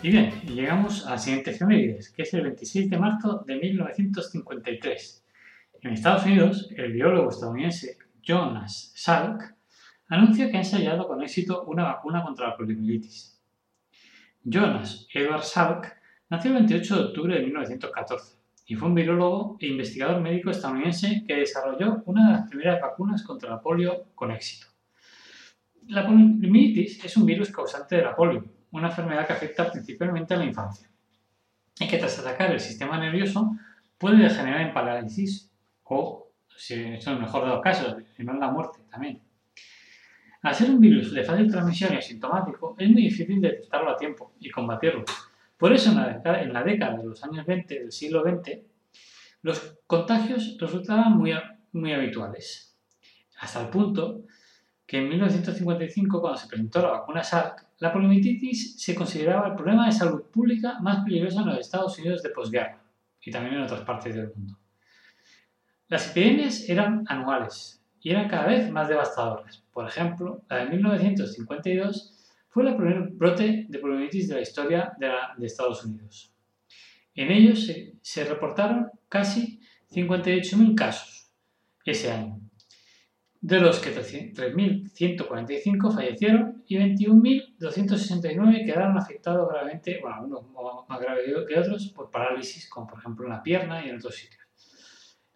Y 0.05 0.11
bien, 0.11 0.31
llegamos 0.55 1.07
a 1.07 1.13
la 1.13 1.19
siguiente 1.19 1.53
efemérides, 1.53 2.11
que 2.11 2.25
es 2.25 2.35
el 2.35 2.43
26 2.43 2.91
de 2.91 2.99
marzo 2.99 3.43
de 3.47 3.57
1953. 3.57 5.25
En 5.81 5.93
Estados 5.95 6.27
Unidos, 6.27 6.69
el 6.77 6.93
biólogo 6.93 7.31
estadounidense 7.31 7.97
Jonas 8.23 8.93
Salk 8.95 9.57
anuncia 10.09 10.51
que 10.51 10.59
ha 10.59 10.61
ensayado 10.61 11.09
con 11.09 11.23
éxito 11.23 11.65
una 11.65 11.85
vacuna 11.85 12.23
contra 12.23 12.49
la 12.49 12.57
poliomielitis. 12.59 13.41
Jonas 14.43 15.09
Edward 15.11 15.43
Salk 15.43 15.97
nació 16.29 16.51
el 16.51 16.57
28 16.59 16.97
de 16.97 17.05
octubre 17.05 17.35
de 17.37 17.45
1914 17.45 18.37
y 18.67 18.75
fue 18.75 18.89
un 18.89 18.95
virólogo 18.97 19.57
e 19.59 19.69
investigador 19.69 20.21
médico 20.21 20.51
estadounidense 20.51 21.25
que 21.27 21.37
desarrolló 21.37 22.03
una 22.05 22.27
de 22.27 22.33
las 22.35 22.49
primeras 22.51 22.79
vacunas 22.79 23.23
contra 23.23 23.49
la 23.49 23.63
polio 23.63 24.09
con 24.15 24.31
éxito. 24.33 24.67
La 25.87 26.07
poliomielitis 26.07 27.03
es 27.03 27.17
un 27.17 27.25
virus 27.25 27.51
causante 27.51 27.97
de 27.97 28.03
la 28.03 28.15
polio 28.15 28.45
una 28.75 28.89
enfermedad 28.89 29.27
que 29.27 29.33
afecta 29.33 29.71
principalmente 29.71 30.35
a 30.35 30.37
la 30.37 30.45
infancia 30.45 30.91
y 31.79 31.87
que 31.87 31.97
tras 31.97 32.19
atacar 32.19 32.51
el 32.51 32.61
sistema 32.61 32.99
nervioso 32.99 33.53
puede 33.97 34.25
degenerar 34.25 34.63
en 34.63 34.75
parálisis 34.75 35.51
o, 35.85 36.29
si 36.57 36.75
es 36.75 37.07
el 37.07 37.21
mejor 37.21 37.45
de 37.45 37.51
los 37.51 37.63
casos, 37.63 37.97
en 38.19 38.41
la 38.41 38.51
muerte 38.51 38.81
también. 38.91 39.21
Al 40.43 40.55
ser 40.55 40.71
un 40.71 40.81
virus 40.81 41.13
de 41.15 41.23
fácil 41.23 41.51
transmisión 41.51 41.95
y 41.95 41.99
asintomático, 41.99 42.75
es 42.79 42.91
muy 42.91 43.03
difícil 43.03 43.41
detectarlo 43.41 43.91
a 43.91 43.97
tiempo 43.97 44.35
y 44.41 44.51
combatirlo. 44.51 45.05
Por 45.57 45.73
eso, 45.73 45.91
en 45.91 45.97
la, 45.97 46.09
década, 46.09 46.43
en 46.43 46.53
la 46.53 46.63
década 46.65 46.97
de 46.97 47.05
los 47.05 47.23
años 47.25 47.47
20 47.47 47.79
del 47.79 47.93
siglo 47.93 48.23
XX, 48.23 48.59
los 49.43 49.79
contagios 49.87 50.57
resultaban 50.59 51.17
muy, 51.17 51.33
muy 51.73 51.93
habituales, 51.93 52.77
hasta 53.39 53.63
el 53.63 53.69
punto 53.69 54.25
que 54.95 54.99
en 54.99 55.09
1955, 55.09 56.21
cuando 56.21 56.39
se 56.39 56.47
presentó 56.47 56.81
la 56.81 56.93
vacuna 56.93 57.25
Salk, 57.25 57.67
la 57.79 57.93
poliomielitis 57.93 58.81
se 58.81 58.95
consideraba 58.95 59.49
el 59.49 59.57
problema 59.57 59.87
de 59.87 59.93
salud 59.93 60.23
pública 60.31 60.79
más 60.79 61.05
peligroso 61.05 61.41
en 61.41 61.47
los 61.47 61.59
Estados 61.59 61.99
Unidos 61.99 62.23
de 62.23 62.31
posguerra 62.31 62.81
y 63.21 63.33
también 63.33 63.57
en 63.57 63.63
otras 63.63 63.81
partes 63.81 64.15
del 64.15 64.33
mundo. 64.33 64.57
Las 65.89 66.09
epidemias 66.13 66.69
eran 66.69 67.05
anuales 67.09 67.85
y 68.01 68.11
eran 68.11 68.29
cada 68.29 68.47
vez 68.47 68.71
más 68.71 68.87
devastadoras. 68.87 69.65
Por 69.73 69.89
ejemplo, 69.89 70.45
la 70.49 70.59
de 70.59 70.67
1952 70.71 72.31
fue 72.49 72.63
el 72.63 72.77
primer 72.77 73.09
brote 73.15 73.67
de 73.69 73.79
poliomielitis 73.81 74.29
de 74.29 74.35
la 74.37 74.43
historia 74.43 74.93
de, 74.97 75.11
Estados 75.45 75.85
Unidos. 75.85 76.33
En 77.17 77.33
ellos 77.33 77.67
se, 77.67 77.95
se 78.01 78.23
reportaron 78.23 78.93
casi 79.09 79.61
58.000 79.91 80.77
casos 80.77 81.33
ese 81.85 82.13
año, 82.13 82.44
de 83.45 83.61
los 83.61 83.79
que 83.79 83.95
3.145 83.95 85.95
fallecieron 85.95 86.65
y 86.67 86.79
21.269 86.79 88.65
quedaron 88.65 88.97
afectados 88.97 89.47
gravemente, 89.51 89.99
bueno, 90.01 90.17
algunos 90.17 90.45
más 90.89 90.99
graves 90.99 91.25
que 91.47 91.59
otros, 91.59 91.89
por 91.89 92.11
parálisis, 92.11 92.67
como 92.71 92.87
por 92.87 93.01
ejemplo 93.01 93.27
en 93.27 93.33
la 93.33 93.43
pierna 93.43 93.85
y 93.85 93.91
en 93.91 93.97
otros 93.97 94.17
sitios. 94.17 94.41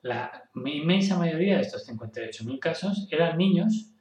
La 0.00 0.48
inmensa 0.54 1.18
mayoría 1.18 1.56
de 1.56 1.62
estos 1.62 1.86
58.000 1.86 2.58
casos 2.58 3.06
eran 3.10 3.36
niños 3.36 3.92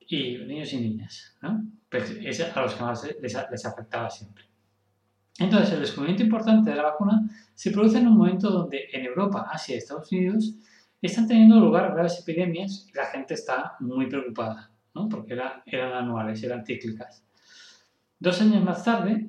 y 0.00 0.38
niños 0.38 0.72
y 0.72 0.80
niñas, 0.80 1.38
¿no? 1.42 1.64
Pues 1.88 2.10
es 2.10 2.40
a 2.40 2.60
los 2.60 2.74
que 2.74 2.82
más 2.82 3.04
les, 3.04 3.36
les 3.52 3.64
afectaba 3.64 4.10
siempre. 4.10 4.46
Entonces, 5.38 5.74
el 5.74 5.80
descubrimiento 5.80 6.24
importante 6.24 6.70
de 6.70 6.76
la 6.76 6.82
vacuna 6.82 7.22
se 7.54 7.70
produce 7.70 7.98
en 7.98 8.08
un 8.08 8.16
momento 8.16 8.50
donde 8.50 8.88
en 8.92 9.04
Europa, 9.04 9.48
Asia 9.48 9.76
y 9.76 9.78
Estados 9.78 10.10
Unidos 10.10 10.56
están 11.08 11.26
teniendo 11.26 11.58
lugar 11.58 11.92
graves 11.92 12.20
epidemias 12.20 12.86
y 12.88 12.96
la 12.96 13.06
gente 13.06 13.34
está 13.34 13.74
muy 13.80 14.06
preocupada, 14.06 14.70
¿no? 14.94 15.08
porque 15.08 15.36
eran 15.66 15.92
anuales, 15.92 16.40
eran 16.44 16.64
cíclicas. 16.64 17.24
Dos 18.20 18.40
años 18.40 18.62
más 18.62 18.84
tarde, 18.84 19.28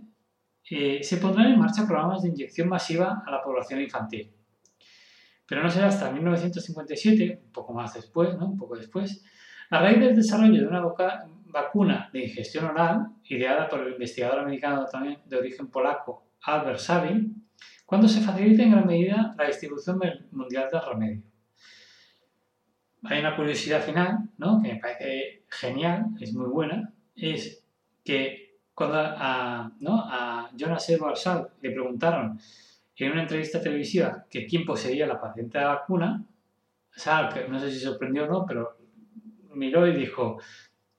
eh, 0.70 1.04
se 1.04 1.18
pondrán 1.18 1.52
en 1.52 1.60
marcha 1.60 1.88
programas 1.88 2.22
de 2.22 2.30
inyección 2.30 2.70
masiva 2.70 3.24
a 3.26 3.32
la 3.32 3.42
población 3.42 3.82
infantil. 3.82 4.32
Pero 5.48 5.64
no 5.64 5.70
será 5.70 5.88
hasta 5.88 6.12
1957, 6.12 7.42
un 7.44 7.52
poco 7.52 7.74
más 7.74 7.96
después, 7.96 8.38
¿no? 8.38 8.50
un 8.50 8.58
poco 8.58 8.78
después, 8.78 9.26
a 9.72 9.80
raíz 9.80 10.00
del 10.00 10.16
desarrollo 10.16 10.62
de 10.62 10.68
una 10.68 10.84
vacuna 11.48 12.10
de 12.14 12.26
ingestión 12.26 12.66
oral, 12.66 13.08
ideada 13.24 13.68
por 13.68 13.80
el 13.80 13.94
investigador 13.94 14.40
americano 14.40 14.86
también 14.86 15.22
de 15.26 15.38
origen 15.38 15.72
polaco 15.72 16.28
Albert 16.44 16.78
Sabin, 16.78 17.48
cuando 17.84 18.08
se 18.08 18.22
facilita 18.22 18.62
en 18.62 18.72
gran 18.72 18.86
medida 18.86 19.34
la 19.36 19.48
distribución 19.48 20.00
mundial 20.32 20.70
del 20.72 20.82
remedio 20.82 21.33
hay 23.06 23.20
una 23.20 23.36
curiosidad 23.36 23.84
final, 23.84 24.30
¿no? 24.38 24.62
que 24.62 24.74
me 24.74 24.80
parece 24.80 25.44
genial, 25.50 26.08
es 26.20 26.34
muy 26.34 26.50
buena, 26.50 26.94
es 27.16 27.64
que 28.04 28.58
cuando 28.74 28.98
a, 28.98 29.72
¿no? 29.80 30.04
a 30.06 30.50
Jonas 30.56 30.90
Edward 30.90 31.18
Salk 31.18 31.52
le 31.62 31.72
preguntaron 31.72 32.40
en 32.96 33.12
una 33.12 33.22
entrevista 33.22 33.62
televisiva 33.62 34.26
que 34.30 34.46
quién 34.46 34.66
poseía 34.66 35.06
la 35.06 35.20
patente 35.20 35.58
de 35.58 35.64
la 35.64 35.76
vacuna, 35.76 36.24
Salk, 36.96 37.50
no 37.50 37.60
sé 37.60 37.72
si 37.72 37.80
sorprendió 37.80 38.26
o 38.26 38.28
no, 38.28 38.46
pero 38.46 38.78
miró 39.56 39.88
y 39.88 39.94
dijo, 39.94 40.40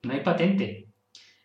no 0.02 0.12
hay 0.12 0.20
patente. 0.20 0.88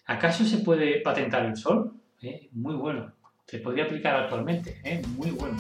¿Acaso 0.05 0.43
se 0.43 0.59
puede 0.59 1.01
patentar 1.01 1.45
el 1.45 1.55
sol? 1.55 1.93
¿Eh? 2.21 2.49
Muy 2.53 2.75
bueno. 2.75 3.13
Se 3.45 3.59
podría 3.59 3.85
aplicar 3.85 4.15
actualmente. 4.15 4.81
¿eh? 4.83 5.01
Muy 5.15 5.31
bueno. 5.31 5.57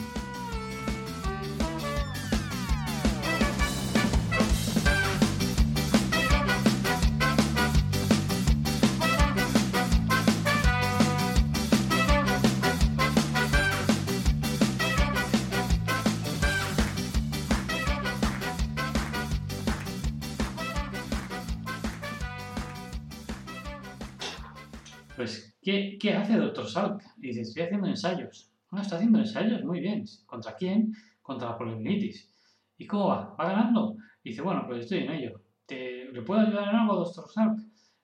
¿Qué, 25.99 26.09
¿qué, 26.09 26.15
hace 26.15 26.37
Doctor 26.37 26.67
Salk? 26.67 27.03
Y 27.17 27.27
dice, 27.27 27.41
estoy 27.41 27.63
haciendo 27.63 27.87
ensayos. 27.87 28.51
Ah, 28.71 28.81
está 28.81 28.95
haciendo 28.95 29.19
ensayos, 29.19 29.63
muy 29.63 29.79
bien. 29.79 30.05
¿Contra 30.25 30.55
quién? 30.55 30.93
Contra 31.21 31.49
la 31.49 31.57
poliomielitis. 31.57 32.29
¿Y 32.77 32.87
cómo 32.87 33.07
va? 33.07 33.35
¿Va 33.39 33.49
ganando? 33.49 33.95
Y 34.23 34.29
dice, 34.29 34.41
bueno, 34.41 34.63
pues 34.67 34.81
estoy 34.81 34.99
en 34.99 35.11
ello. 35.11 35.41
¿Te, 35.65 36.05
¿Le 36.11 36.21
puedo 36.21 36.41
ayudar 36.41 36.69
en 36.69 36.75
algo, 36.75 36.95
Doctor 36.95 37.29
Salk? 37.29 37.59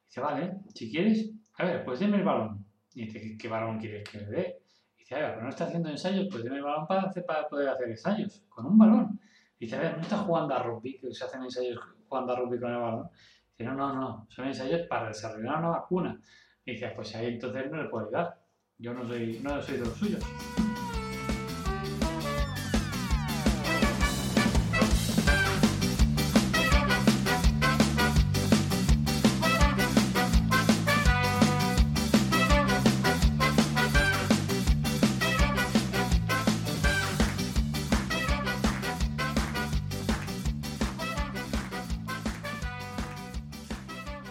dice, 0.07 0.21
vale, 0.21 0.53
si 0.73 0.89
quieres, 0.89 1.31
a 1.57 1.65
ver, 1.65 1.83
pues 1.83 1.99
deme 1.99 2.17
el 2.17 2.23
balón. 2.23 2.65
Y 2.93 3.05
dice, 3.05 3.37
¿qué, 3.37 3.47
balón 3.47 3.79
quieres 3.79 4.07
que 4.09 4.19
le 4.19 4.25
dé? 4.27 4.59
Y 4.95 4.99
dice, 4.99 5.15
a 5.15 5.19
ver, 5.19 5.31
pero 5.31 5.43
no 5.43 5.49
está 5.49 5.65
haciendo 5.65 5.89
ensayos, 5.89 6.27
pues 6.31 6.43
deme 6.43 6.57
el 6.57 6.63
balón 6.63 6.87
para, 6.87 7.01
hacer, 7.01 7.25
para 7.25 7.47
poder 7.47 7.69
hacer 7.69 7.89
ensayos. 7.89 8.43
Con 8.49 8.65
un 8.65 8.77
balón. 8.77 9.19
Y 9.59 9.65
dice, 9.65 9.75
a 9.75 9.81
ver, 9.81 9.97
¿no 9.97 10.01
está 10.01 10.17
jugando 10.17 10.53
a 10.53 10.63
rugby? 10.63 10.97
Que 10.97 11.13
se 11.13 11.25
hacen 11.25 11.43
ensayos 11.43 11.79
jugando 12.07 12.33
a 12.33 12.35
rugby 12.37 12.59
con 12.59 12.71
el 12.71 12.77
balón. 12.77 13.09
Y 13.57 13.63
dice, 13.63 13.75
no, 13.75 13.75
no, 13.75 13.93
no, 13.93 14.27
son 14.29 14.47
ensayos 14.47 14.81
para 14.87 15.09
desarrollar 15.09 15.59
una 15.59 15.69
vacuna. 15.69 16.19
Y 16.67 16.71
dice, 16.71 16.91
pues 16.95 17.13
ahí 17.15 17.27
entonces 17.27 17.69
no 17.71 17.81
le 17.81 17.89
puedo 17.89 18.07
ayudar. 18.07 18.41
Yo 18.79 18.93
no 18.93 19.07
soy, 19.07 19.39
no 19.43 19.61
soy 19.61 19.77
de 19.77 19.85
los 19.85 19.97
suyos. 19.97 20.23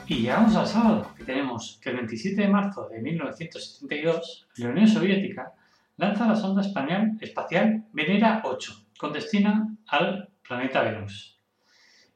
Y 0.07 0.17
llegamos 0.17 0.55
al 0.55 0.67
sábado, 0.67 1.14
tenemos 1.25 1.79
que 1.83 1.91
el 1.91 1.97
27 1.97 2.43
de 2.43 2.49
marzo 2.49 2.89
de 2.89 3.01
1972, 3.01 4.49
la 4.57 4.69
Unión 4.69 4.89
Soviética 4.89 5.53
lanza 5.97 6.27
la 6.27 6.37
sonda 6.37 6.63
espacial 6.63 7.85
Venera 7.93 8.43
8, 8.45 8.87
con 8.99 9.13
destino 9.13 9.77
al 9.89 10.29
planeta 10.47 10.83
Venus. 10.83 11.39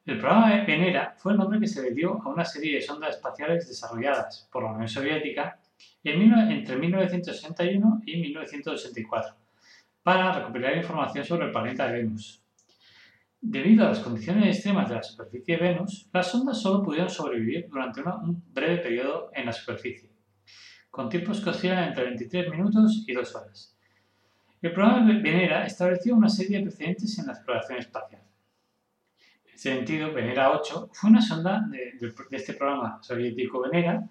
El 0.06 0.18
programa 0.18 0.54
de 0.54 0.64
Venera 0.64 1.14
fue 1.18 1.32
el 1.32 1.38
nombre 1.38 1.60
que 1.60 1.66
se 1.66 1.82
le 1.82 1.90
dio 1.92 2.22
a 2.22 2.28
una 2.28 2.44
serie 2.44 2.76
de 2.76 2.82
sondas 2.82 3.16
espaciales 3.16 3.68
desarrolladas 3.68 4.48
por 4.50 4.62
la 4.62 4.72
Unión 4.72 4.88
Soviética 4.88 5.58
entre 6.02 6.76
1961 6.76 8.02
y 8.06 8.16
1984 8.16 9.34
para 10.02 10.32
recopilar 10.32 10.76
información 10.76 11.24
sobre 11.24 11.46
el 11.46 11.52
planeta 11.52 11.86
Venus, 11.86 12.42
Debido 13.40 13.84
a 13.86 13.90
las 13.90 14.00
condiciones 14.00 14.56
extremas 14.56 14.88
de 14.88 14.96
la 14.96 15.02
superficie 15.02 15.56
de 15.56 15.62
Venus, 15.62 16.08
las 16.12 16.28
sondas 16.28 16.60
solo 16.60 16.82
pudieron 16.82 17.08
sobrevivir 17.08 17.68
durante 17.68 18.02
un 18.02 18.42
breve 18.52 18.78
periodo 18.78 19.30
en 19.32 19.46
la 19.46 19.52
superficie, 19.52 20.10
con 20.90 21.08
tiempos 21.08 21.40
que 21.40 21.50
oscilan 21.50 21.84
entre 21.84 22.04
23 22.04 22.50
minutos 22.50 23.04
y 23.06 23.12
2 23.12 23.34
horas. 23.36 23.76
El 24.60 24.72
programa 24.72 25.06
Venera 25.06 25.64
estableció 25.64 26.16
una 26.16 26.28
serie 26.28 26.58
de 26.58 26.64
precedentes 26.64 27.16
en 27.20 27.26
la 27.26 27.32
exploración 27.32 27.78
espacial. 27.78 28.22
En 29.46 29.58
sentido, 29.58 30.12
Venera 30.12 30.50
8 30.50 30.90
fue 30.92 31.10
una 31.10 31.22
sonda 31.22 31.64
de, 31.70 31.96
de 32.00 32.36
este 32.36 32.54
programa 32.54 32.98
soviético 33.02 33.60
Venera 33.60 34.02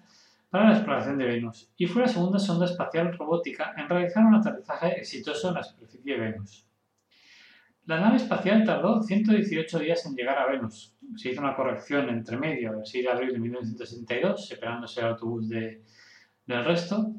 para 0.48 0.70
la 0.70 0.76
exploración 0.76 1.18
de 1.18 1.26
Venus 1.26 1.70
y 1.76 1.86
fue 1.86 2.00
la 2.00 2.08
segunda 2.08 2.38
sonda 2.38 2.64
espacial 2.64 3.12
robótica 3.18 3.74
en 3.76 3.90
realizar 3.90 4.24
un 4.24 4.36
aterrizaje 4.36 4.98
exitoso 4.98 5.48
en 5.48 5.54
la 5.54 5.62
superficie 5.62 6.14
de 6.14 6.18
Venus. 6.18 6.67
La 7.88 7.98
nave 7.98 8.16
espacial 8.16 8.64
tardó 8.64 9.02
118 9.02 9.78
días 9.78 10.04
en 10.04 10.14
llegar 10.14 10.36
a 10.36 10.46
Venus. 10.46 10.94
Se 11.16 11.30
hizo 11.30 11.40
una 11.40 11.56
corrección 11.56 12.10
entre 12.10 12.36
medio, 12.36 12.74
el 12.74 12.84
6 12.84 13.02
de 13.02 13.10
abril 13.10 13.32
de 13.32 13.38
1962, 13.38 14.46
separándose 14.46 15.00
el 15.00 15.06
autobús 15.06 15.48
de, 15.48 15.80
del 16.44 16.64
resto, 16.66 17.14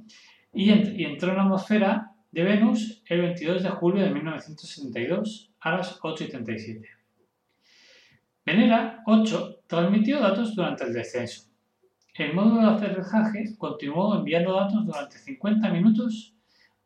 y, 0.53 0.69
entró 0.69 1.32
en 1.32 1.38
la 1.38 1.43
atmósfera 1.45 2.12
de 2.32 2.43
Venus 2.43 3.01
el 3.08 3.21
22 3.21 3.63
de 3.63 3.69
julio 3.71 4.03
de 4.03 4.12
1962 4.12 5.49
a 5.60 5.71
las 5.71 5.99
8.37. 6.01 6.86
Venera 8.45 9.01
8 9.08 9.62
transmitió 9.65 10.19
datos 10.19 10.53
durante 10.53 10.84
el 10.84 10.93
descenso. 10.93 11.49
El 12.13 12.36
módulo 12.36 12.62
de 12.62 12.75
aterrizaje 12.75 13.58
continuó 13.58 14.15
enviando 14.15 14.53
datos 14.53 14.86
durante 14.86 15.17
50 15.17 15.67
minutos 15.71 16.36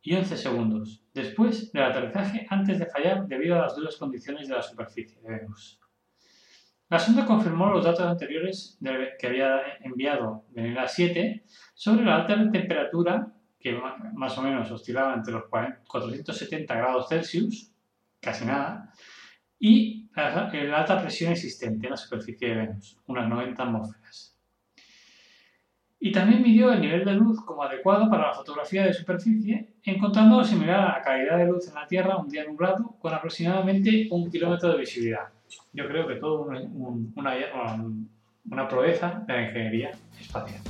y 0.02 0.15
11 0.15 0.38
segundos 0.38 1.03
después 1.13 1.71
del 1.71 1.84
aterrizaje 1.84 2.47
antes 2.49 2.80
de 2.80 2.86
fallar 2.88 3.28
debido 3.28 3.56
a 3.56 3.63
las 3.63 3.76
duras 3.76 3.97
condiciones 3.97 4.47
de 4.47 4.56
la 4.56 4.62
superficie 4.62 5.21
de 5.21 5.30
Venus. 5.30 5.80
La 6.89 6.99
sonda 6.99 7.26
confirmó 7.26 7.71
los 7.71 7.86
datos 7.86 8.06
anteriores 8.06 8.78
que 9.19 9.28
había 9.28 9.62
enviado 9.82 10.45
Venera 10.49 10.88
7 10.88 11.43
sobre 11.73 12.06
la 12.06 12.17
alta 12.17 12.52
temperatura 12.52 13.34
que 13.60 13.80
más 14.13 14.38
o 14.38 14.41
menos 14.41 14.69
oscilaba 14.71 15.13
entre 15.13 15.34
los 15.34 15.45
470 15.45 16.76
grados 16.76 17.08
Celsius, 17.08 17.71
casi 18.19 18.45
nada, 18.45 18.91
y 19.58 20.10
la 20.13 20.80
alta 20.80 21.02
presión 21.02 21.32
existente 21.32 21.88
en 21.88 21.91
la 21.91 21.97
superficie 21.97 22.49
de 22.49 22.56
Venus, 22.56 22.99
unas 23.08 23.30
90 23.30 23.63
atmósferas 23.63 24.33
y 26.06 26.12
también 26.12 26.44
midió 26.44 26.74
el 26.74 26.82
nivel 26.82 27.06
de 27.06 27.13
luz 27.13 27.39
como 27.46 27.63
adecuado 27.63 28.10
para 28.10 28.28
la 28.28 28.34
fotografía 28.34 28.84
de 28.86 28.94
superficie, 28.94 29.70
encontrando 29.86 30.44
similar 30.44 30.82
a 30.82 30.98
la 30.98 31.02
calidad 31.02 31.38
de 31.38 31.46
luz 31.46 31.70
en 31.70 31.76
la 31.76 31.88
Tierra 31.88 32.18
un 32.18 32.28
día 32.28 32.44
nublado 32.44 32.98
con 33.00 33.13
aproximadamente 33.13 34.10
un 34.12 34.30
kilómetro 34.30 34.74
de 34.74 34.80
visibilidad. 34.80 35.30
Yo 35.72 35.88
creo 35.88 36.06
que 36.06 36.16
todo 36.16 36.42
una, 36.42 37.82
una 38.52 38.68
proeza 38.68 39.24
de 39.26 39.34
la 39.34 39.44
ingeniería 39.44 39.92
espacial. 40.20 40.62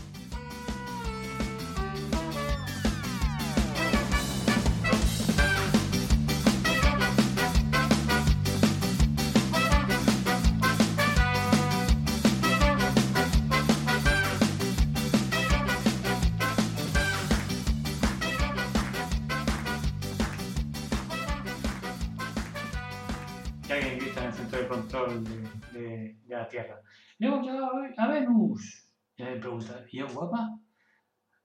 De 25.21 26.17
la 26.27 26.47
Tierra. 26.47 26.81
Hemos 27.19 27.45
llegado 27.45 27.71
a 27.97 28.07
Venus. 28.07 28.89
Y 29.15 29.23
me 29.23 29.35
pregunta, 29.37 29.85
¿y 29.89 30.01
es 30.01 30.13
guapa? 30.13 30.59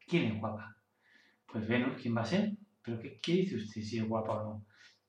¿Quién 0.07 0.33
es 0.33 0.41
guapa? 0.41 0.77
Pues 1.47 1.69
Venus, 1.69 2.01
¿quién 2.01 2.17
va 2.17 2.23
a 2.23 2.25
ser? 2.25 2.53
¿Pero 2.83 2.99
qué, 3.01 3.33
dice 3.33 3.57
usted 3.57 3.83
si 3.83 3.99
es 3.99 4.09
guapa 4.09 4.33
o 4.33 4.45
no? 4.45 4.67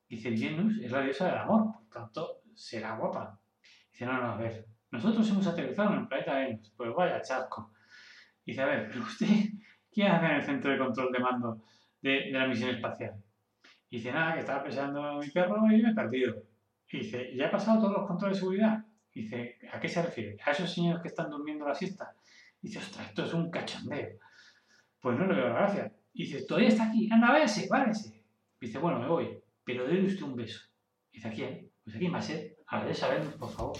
Dice, 0.07 0.31
Venus 0.31 0.77
es 0.81 0.91
la 0.91 1.01
diosa 1.01 1.27
del 1.27 1.37
amor, 1.37 1.73
por 1.73 1.89
tanto, 1.89 2.41
será 2.53 2.97
guapa. 2.97 3.39
Dice, 3.91 4.05
no, 4.05 4.13
no, 4.13 4.31
a 4.31 4.37
ver, 4.37 4.67
nosotros 4.91 5.29
hemos 5.29 5.47
aterrizado 5.47 5.93
en 5.93 5.99
el 6.01 6.07
planeta 6.07 6.37
Venus. 6.37 6.73
Pues 6.75 6.93
vaya 6.93 7.21
chasco. 7.21 7.71
Dice, 8.45 8.61
a 8.61 8.65
ver, 8.65 8.89
pero 8.89 9.03
usted, 9.03 9.27
¿qué 9.91 10.07
hace 10.07 10.25
en 10.25 10.31
el 10.31 10.43
centro 10.43 10.71
de 10.71 10.77
control 10.77 11.11
de 11.11 11.19
mando 11.19 11.63
de, 12.01 12.09
de 12.09 12.31
la 12.31 12.47
misión 12.47 12.71
espacial? 12.71 13.23
Dice, 13.89 14.11
nada, 14.11 14.33
que 14.33 14.41
estaba 14.41 14.63
pesando 14.63 15.17
mi 15.19 15.29
perro 15.29 15.65
y 15.71 15.81
me 15.81 15.91
he 15.91 15.95
perdido. 15.95 16.48
Y 16.91 16.99
dice, 16.99 17.35
¿ya 17.35 17.45
he 17.45 17.49
pasado 17.49 17.79
todos 17.79 17.93
los 17.93 18.07
controles 18.07 18.37
de 18.37 18.39
seguridad? 18.39 18.85
Dice, 19.13 19.57
¿a 19.71 19.79
qué 19.79 19.87
se 19.87 20.01
refiere? 20.01 20.37
¿A 20.45 20.51
esos 20.51 20.71
señores 20.71 21.01
que 21.01 21.09
están 21.09 21.29
durmiendo 21.29 21.67
la 21.67 21.75
siesta? 21.75 22.15
Dice, 22.61 22.79
ostras, 22.79 23.07
esto 23.07 23.25
es 23.25 23.33
un 23.33 23.49
cachondeo. 23.51 24.17
Pues 24.99 25.17
no 25.17 25.25
le 25.27 25.35
veo 25.35 25.49
la 25.49 25.55
gracia. 25.55 25.93
Dice, 26.13 26.45
todavía 26.45 26.69
está 26.69 26.89
aquí, 26.89 27.09
anda, 27.11 27.31
váyase, 27.31 27.67
váyase. 27.69 28.23
Dice, 28.59 28.77
bueno, 28.79 28.99
me 28.99 29.07
voy, 29.07 29.39
pero 29.63 29.87
déle 29.87 30.07
usted 30.07 30.23
un 30.23 30.35
beso. 30.35 30.61
Dice, 31.11 31.27
¿a 31.27 31.31
quién? 31.31 31.69
Pues 31.83 31.95
a 31.95 31.99
quién 31.99 32.13
va 32.13 32.19
a 32.71 32.83
ver, 32.83 32.95
sabemos, 32.95 33.33
por 33.33 33.49
favor. 33.49 33.77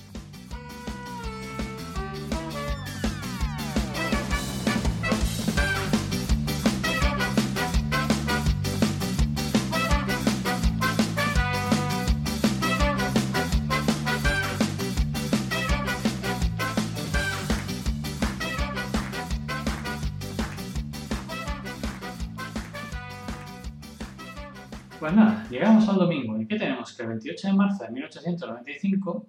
Llegamos 25.60 25.88
al 25.90 25.98
domingo. 25.98 26.40
¿Y 26.40 26.48
qué 26.48 26.58
tenemos? 26.58 26.96
Que 26.96 27.04
el 27.04 27.10
28 27.10 27.48
de 27.48 27.54
marzo 27.54 27.84
de 27.84 27.92
1895 27.92 29.28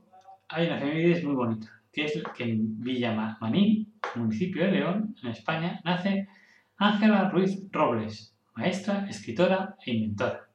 hay 0.48 0.66
una 0.66 0.76
efeméride 0.78 1.22
muy 1.24 1.34
bonita, 1.34 1.66
que 1.92 2.04
es 2.04 2.22
que 2.36 2.44
en 2.44 2.80
Villa 2.80 3.12
Ma- 3.12 3.36
Manín, 3.40 3.92
municipio 4.16 4.64
de 4.64 4.72
León, 4.72 5.14
en 5.22 5.28
España, 5.30 5.80
nace 5.84 6.28
Ángela 6.76 7.28
Ruiz 7.30 7.60
Robles, 7.70 8.34
maestra, 8.54 9.06
escritora 9.08 9.76
e 9.84 9.92
inventora. 9.92 10.46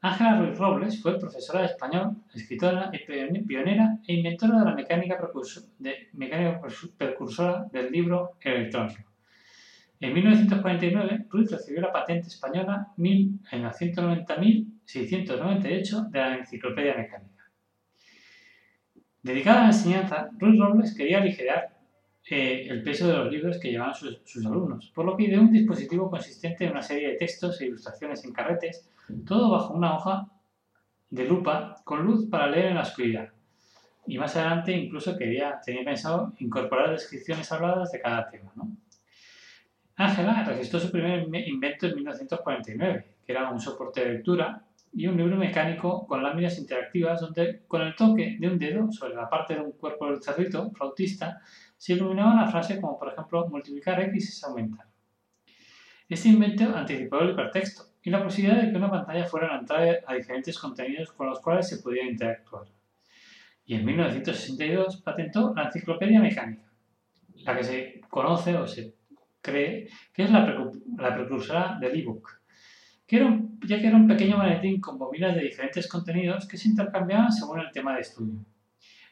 Ángela 0.00 0.38
Ruiz 0.40 0.58
Robles 0.58 1.02
fue 1.02 1.18
profesora 1.18 1.60
de 1.60 1.66
español, 1.66 2.16
escritora 2.34 2.90
y 2.92 2.98
pione- 3.04 3.42
pionera 3.44 3.98
e 4.06 4.14
inventora 4.14 4.58
de 4.60 4.64
la 4.64 4.74
mecánica, 4.74 5.18
precursora 6.98 7.66
del 7.72 7.90
libro 7.90 8.32
electrónico. 8.40 9.05
En 9.98 10.12
1949, 10.12 11.24
Ruiz 11.30 11.50
recibió 11.50 11.80
la 11.80 11.90
patente 11.92 12.28
española 12.28 12.92
1000 12.96 13.40
en 13.52 13.62
la 13.62 13.72
190.698 13.72 16.10
de 16.10 16.18
la 16.18 16.36
Enciclopedia 16.36 16.94
Mecánica. 16.96 17.44
Dedicada 19.22 19.60
a 19.60 19.62
la 19.62 19.68
enseñanza, 19.68 20.28
Ruiz 20.38 20.60
Robles 20.60 20.94
quería 20.94 21.16
aligerar 21.18 21.78
eh, 22.28 22.66
el 22.68 22.82
peso 22.82 23.08
de 23.08 23.16
los 23.16 23.32
libros 23.32 23.58
que 23.58 23.70
llevaban 23.70 23.94
sus, 23.94 24.20
sus 24.24 24.44
alumnos, 24.44 24.92
por 24.94 25.06
lo 25.06 25.16
que 25.16 25.24
ideó 25.24 25.40
un 25.40 25.50
dispositivo 25.50 26.10
consistente 26.10 26.64
en 26.64 26.72
una 26.72 26.82
serie 26.82 27.08
de 27.08 27.16
textos 27.16 27.58
e 27.60 27.66
ilustraciones 27.66 28.22
en 28.24 28.32
carretes, 28.32 28.90
todo 29.26 29.50
bajo 29.50 29.72
una 29.72 29.96
hoja 29.96 30.28
de 31.08 31.26
lupa 31.26 31.80
con 31.84 32.04
luz 32.04 32.28
para 32.28 32.48
leer 32.48 32.66
en 32.66 32.74
la 32.74 32.82
oscuridad. 32.82 33.30
Y 34.06 34.18
más 34.18 34.36
adelante 34.36 34.72
incluso 34.72 35.16
quería, 35.16 35.58
tenía 35.64 35.84
pensado 35.84 36.34
incorporar 36.38 36.90
descripciones 36.90 37.50
habladas 37.50 37.92
de 37.92 38.00
cada 38.00 38.28
tema. 38.28 38.52
Ángela 39.96 40.44
registró 40.44 40.78
su 40.78 40.90
primer 40.90 41.26
inve- 41.26 41.46
invento 41.46 41.86
en 41.86 41.94
1949, 41.94 43.16
que 43.24 43.32
era 43.32 43.50
un 43.50 43.60
soporte 43.60 44.04
de 44.04 44.12
lectura 44.14 44.62
y 44.92 45.06
un 45.06 45.16
libro 45.16 45.36
mecánico 45.36 46.06
con 46.06 46.22
láminas 46.22 46.58
interactivas 46.58 47.20
donde 47.20 47.62
con 47.66 47.82
el 47.82 47.94
toque 47.96 48.36
de 48.38 48.48
un 48.48 48.58
dedo 48.58 48.90
sobre 48.92 49.14
la 49.14 49.28
parte 49.28 49.54
de 49.54 49.60
un 49.60 49.72
cuerpo 49.72 50.06
del 50.10 50.22
cerrito 50.22 50.70
flautista 50.70 51.40
se 51.76 51.94
iluminaba 51.94 52.32
una 52.32 52.46
frase 52.48 52.80
como 52.80 52.98
por 52.98 53.12
ejemplo 53.12 53.46
multiplicar 53.48 54.00
x 54.02 54.28
es 54.28 54.44
aumentar. 54.44 54.86
Este 56.08 56.28
invento 56.28 56.74
anticipó 56.76 57.18
el 57.20 57.30
hipertexto 57.30 57.82
y 58.02 58.10
la 58.10 58.22
posibilidad 58.22 58.62
de 58.62 58.70
que 58.70 58.76
una 58.76 58.90
pantalla 58.90 59.24
fuera 59.26 59.48
la 59.48 59.58
entrada 59.60 59.96
a 60.06 60.14
diferentes 60.14 60.58
contenidos 60.58 61.12
con 61.12 61.26
los 61.26 61.40
cuales 61.40 61.68
se 61.68 61.78
podía 61.78 62.04
interactuar. 62.04 62.66
Y 63.64 63.74
en 63.74 63.84
1962 63.84 65.02
patentó 65.02 65.52
la 65.54 65.64
enciclopedia 65.64 66.20
mecánica, 66.20 66.70
la 67.34 67.56
que 67.56 67.64
se 67.64 68.00
conoce 68.08 68.54
o 68.56 68.66
se 68.66 68.94
cree 69.46 69.88
que 70.12 70.24
es 70.24 70.30
la, 70.30 70.44
precu- 70.44 70.82
la 70.98 71.14
precursora 71.14 71.78
del 71.80 71.98
ebook, 72.00 72.28
ya 73.08 73.78
que 73.78 73.86
era 73.86 73.96
un 73.96 74.08
pequeño 74.08 74.36
maletín 74.36 74.80
con 74.80 74.98
bobinas 74.98 75.34
de 75.36 75.42
diferentes 75.42 75.88
contenidos 75.88 76.48
que 76.48 76.56
se 76.56 76.68
intercambiaban 76.68 77.30
según 77.30 77.60
el 77.60 77.70
tema 77.70 77.94
de 77.94 78.00
estudio. 78.00 78.40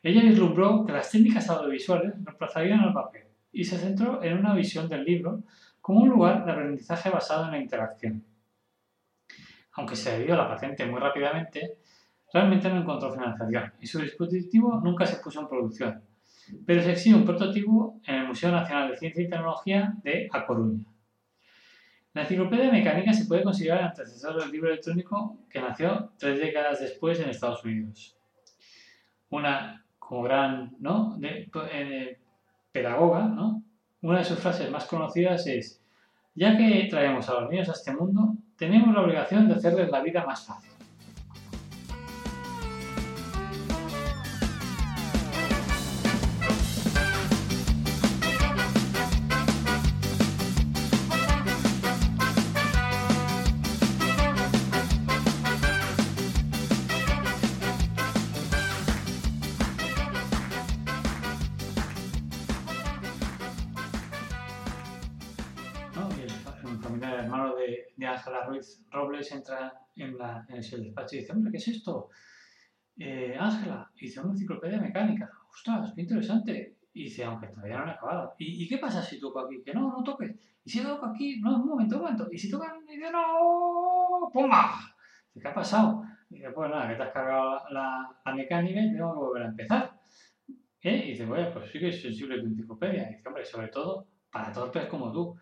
Ella 0.02 0.22
vislumbró 0.22 0.84
que 0.84 0.92
las 0.92 1.10
técnicas 1.10 1.48
audiovisuales 1.48 2.12
reemplazarían 2.24 2.80
al 2.80 2.92
papel 2.92 3.22
y 3.52 3.64
se 3.64 3.78
centró 3.78 4.22
en 4.22 4.36
una 4.36 4.54
visión 4.54 4.88
del 4.88 5.04
libro 5.04 5.44
como 5.80 6.00
un 6.00 6.08
lugar 6.08 6.44
de 6.44 6.52
aprendizaje 6.52 7.08
basado 7.08 7.44
en 7.46 7.52
la 7.52 7.58
interacción. 7.58 8.24
Aunque 9.76 9.96
se 9.96 10.24
dio 10.24 10.36
la 10.36 10.48
patente 10.48 10.84
muy 10.86 11.00
rápidamente, 11.00 11.78
realmente 12.32 12.68
no 12.68 12.80
encontró 12.82 13.12
financiación 13.12 13.72
y 13.80 13.86
su 13.86 14.00
dispositivo 14.00 14.80
nunca 14.82 15.06
se 15.06 15.22
puso 15.22 15.40
en 15.40 15.48
producción, 15.48 16.02
pero 16.66 16.82
se 16.82 16.92
exhibe 16.92 17.16
un 17.16 17.24
prototipo 17.24 18.00
en 18.06 18.14
el 18.16 18.26
Museo 18.26 18.50
Nacional 18.50 18.90
de 18.90 18.96
Ciencia 18.96 19.22
y 19.22 19.28
Tecnología 19.28 19.94
de 20.02 20.28
A 20.32 20.46
Coruña. 20.46 20.84
La 22.12 22.22
enciclopedia 22.22 22.70
mecánica 22.70 23.12
se 23.12 23.24
puede 23.24 23.42
considerar 23.42 23.80
el 23.80 23.86
antecesor 23.86 24.40
del 24.40 24.52
libro 24.52 24.68
electrónico 24.68 25.38
que 25.50 25.60
nació 25.60 26.12
tres 26.16 26.38
décadas 26.38 26.80
después 26.80 27.18
en 27.18 27.28
Estados 27.28 27.64
Unidos. 27.64 28.16
Una 29.30 29.84
como 29.98 30.22
gran 30.22 30.76
¿no? 30.78 31.18
eh, 31.20 32.18
pedagoga, 32.70 33.24
¿no? 33.24 33.62
una 34.02 34.18
de 34.18 34.24
sus 34.24 34.38
frases 34.38 34.70
más 34.70 34.84
conocidas 34.84 35.46
es, 35.46 35.82
ya 36.34 36.56
que 36.56 36.86
traemos 36.90 37.28
a 37.28 37.40
los 37.40 37.50
niños 37.50 37.68
a 37.68 37.72
este 37.72 37.92
mundo, 37.92 38.36
tenemos 38.56 38.94
la 38.94 39.00
obligación 39.00 39.48
de 39.48 39.54
hacerles 39.54 39.90
la 39.90 40.02
vida 40.02 40.24
más 40.24 40.46
fácil. 40.46 40.73
De 68.04 68.10
Ángela 68.10 68.44
Ruiz 68.44 68.84
Robles 68.90 69.32
entra 69.32 69.72
en, 69.96 70.18
la, 70.18 70.46
el 70.48 70.60
despacho 70.60 71.16
y 71.16 71.20
dice, 71.20 71.32
hombre, 71.32 71.50
¿qué 71.50 71.56
es 71.56 71.68
esto? 71.68 72.10
Eh, 72.98 73.36
Ángela, 73.38 73.90
dice, 73.96 74.20
una 74.20 74.32
enciclopedia 74.32 74.80
mecánica. 74.80 75.30
Ostras, 75.50 75.92
qué 75.94 76.02
interesante. 76.02 76.76
Y 76.92 77.04
dice, 77.04 77.24
aunque 77.24 77.48
todavía 77.48 77.78
no 77.78 77.82
han 77.84 77.90
acabado. 77.90 78.34
¿Y, 78.38 78.68
qué 78.68 78.78
pasa 78.78 79.02
si 79.02 79.18
toco 79.18 79.40
aquí? 79.40 79.62
Que 79.64 79.74
no, 79.74 79.90
no 79.90 80.02
toques. 80.02 80.36
¿Y 80.64 80.70
si 80.70 80.82
toco 80.82 81.06
aquí? 81.06 81.40
No, 81.40 81.56
un 81.56 81.66
momento, 81.66 81.96
un 81.96 82.02
momento. 82.02 82.28
¿Y 82.30 82.38
si 82.38 82.50
tocan? 82.50 82.84
Dice, 82.86 83.10
no, 83.10 84.30
¡pumba! 84.32 84.94
¿qué 85.40 85.48
ha 85.48 85.54
pasado? 85.54 86.04
Y 86.30 86.36
dice, 86.36 86.50
pues 86.50 86.70
nada, 86.70 86.88
que 86.88 86.94
te 86.94 87.02
has 87.02 87.12
cargado 87.12 87.60
la, 87.70 88.16
la 88.24 88.34
mecánica 88.34 88.80
y 88.80 88.92
tengo 88.92 89.12
que 89.12 89.18
volver 89.18 89.42
a 89.42 89.48
empezar. 89.48 90.00
¿Eh? 90.82 91.02
Y 91.06 91.10
dice, 91.12 91.26
bueno, 91.26 91.50
pues 91.52 91.70
sí 91.70 91.80
que 91.80 91.88
es 91.88 92.00
sensible 92.00 92.40
tu 92.40 92.46
enciclopedia. 92.46 93.10
Y 93.10 93.16
dice, 93.16 93.28
hombre, 93.28 93.44
sobre 93.44 93.68
todo 93.68 94.06
para 94.30 94.52
torpes 94.52 94.86
como 94.86 95.10
tú. 95.12 95.36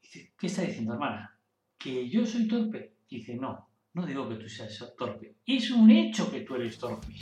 Dice, 0.00 0.32
¿qué 0.38 0.46
está 0.46 0.62
diciendo, 0.62 0.94
hermana? 0.94 1.35
¿Que 1.78 2.08
yo 2.08 2.24
soy 2.26 2.48
torpe? 2.48 2.96
Dice, 3.08 3.34
no, 3.34 3.68
no 3.94 4.06
digo 4.06 4.28
que 4.28 4.36
tú 4.36 4.48
seas 4.48 4.94
torpe. 4.96 5.36
Es 5.46 5.70
un 5.70 5.90
hecho 5.90 6.30
que 6.30 6.40
tú 6.40 6.54
eres 6.54 6.78
torpe. 6.78 7.14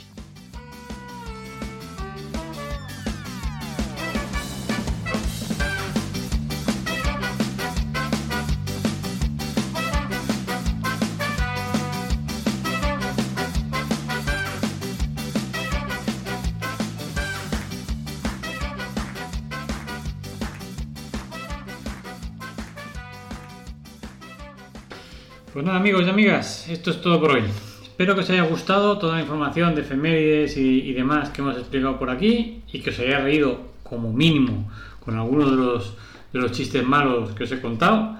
Pues 25.55 25.63
nada, 25.63 25.77
amigos 25.77 26.03
y 26.05 26.09
amigas, 26.09 26.67
esto 26.67 26.91
es 26.91 26.99
todo 26.99 27.17
por 27.21 27.31
hoy. 27.31 27.43
Espero 27.81 28.13
que 28.13 28.19
os 28.19 28.29
haya 28.29 28.41
gustado 28.41 28.97
toda 28.97 29.15
la 29.15 29.21
información 29.21 29.73
de 29.73 29.83
efemérides 29.83 30.57
y, 30.57 30.91
demás 30.91 31.29
que 31.29 31.39
hemos 31.39 31.55
explicado 31.55 31.97
por 31.97 32.09
aquí 32.09 32.61
y 32.73 32.81
que 32.81 32.89
os 32.89 32.99
haya 32.99 33.21
reído 33.21 33.61
como 33.81 34.11
mínimo 34.11 34.69
con 34.99 35.17
algunos 35.17 35.51
de 35.51 35.55
los, 35.55 35.93
de 36.33 36.39
los 36.39 36.51
chistes 36.51 36.85
malos 36.85 37.31
que 37.31 37.45
os 37.45 37.51
he 37.53 37.61
contado. 37.61 38.17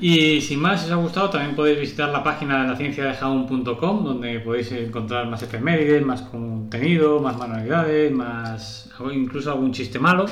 Y 0.00 0.40
sin 0.42 0.60
más, 0.60 0.82
si 0.82 0.86
os 0.86 0.92
ha 0.92 0.94
gustado, 1.02 1.30
también 1.30 1.56
podéis 1.56 1.80
visitar 1.80 2.08
la 2.10 2.22
página 2.22 2.62
de 2.62 2.68
la 2.68 2.76
ciencia 2.76 3.18
donde 3.20 4.38
podéis 4.38 4.70
encontrar 4.70 5.26
más 5.26 5.42
efemérides, 5.42 6.06
más 6.06 6.22
contenido, 6.22 7.18
más 7.18 7.36
manualidades, 7.36 8.12
más 8.12 8.88
incluso 9.12 9.50
algún 9.50 9.72
chiste 9.72 9.98
malo. 9.98 10.26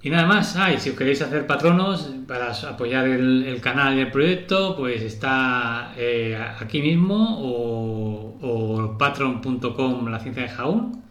Y 0.00 0.10
nada 0.10 0.26
más, 0.26 0.56
si 0.78 0.90
os 0.90 0.96
queréis 0.96 1.20
hacer 1.22 1.46
patronos 1.46 2.08
para 2.26 2.52
apoyar 2.52 3.06
el, 3.08 3.60
canal 3.60 3.96
y 3.96 4.00
el 4.00 4.10
proyecto, 4.12 4.76
pues 4.76 5.02
está 5.02 5.92
eh, 5.96 6.38
aquí 6.60 6.80
mismo 6.80 7.38
o, 7.40 8.38
o 8.40 8.96
patron.com 8.96 10.06
la 10.08 10.20
ciencia 10.20 10.44
de 10.44 10.48
Jaún. 10.50 11.02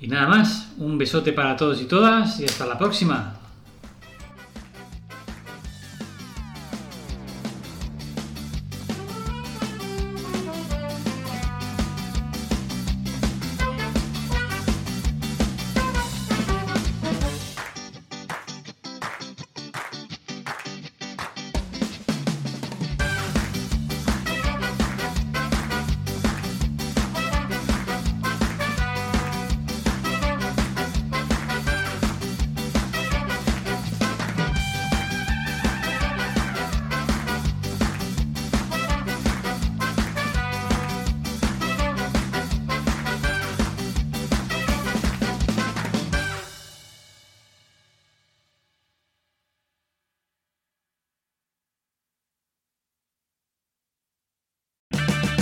Y 0.00 0.08
nada 0.08 0.26
más, 0.26 0.72
un 0.78 0.98
besote 0.98 1.32
para 1.32 1.56
todos 1.56 1.80
y 1.80 1.86
todas 1.86 2.38
y 2.40 2.44
hasta 2.44 2.66
la 2.66 2.76
próxima. 2.76 3.41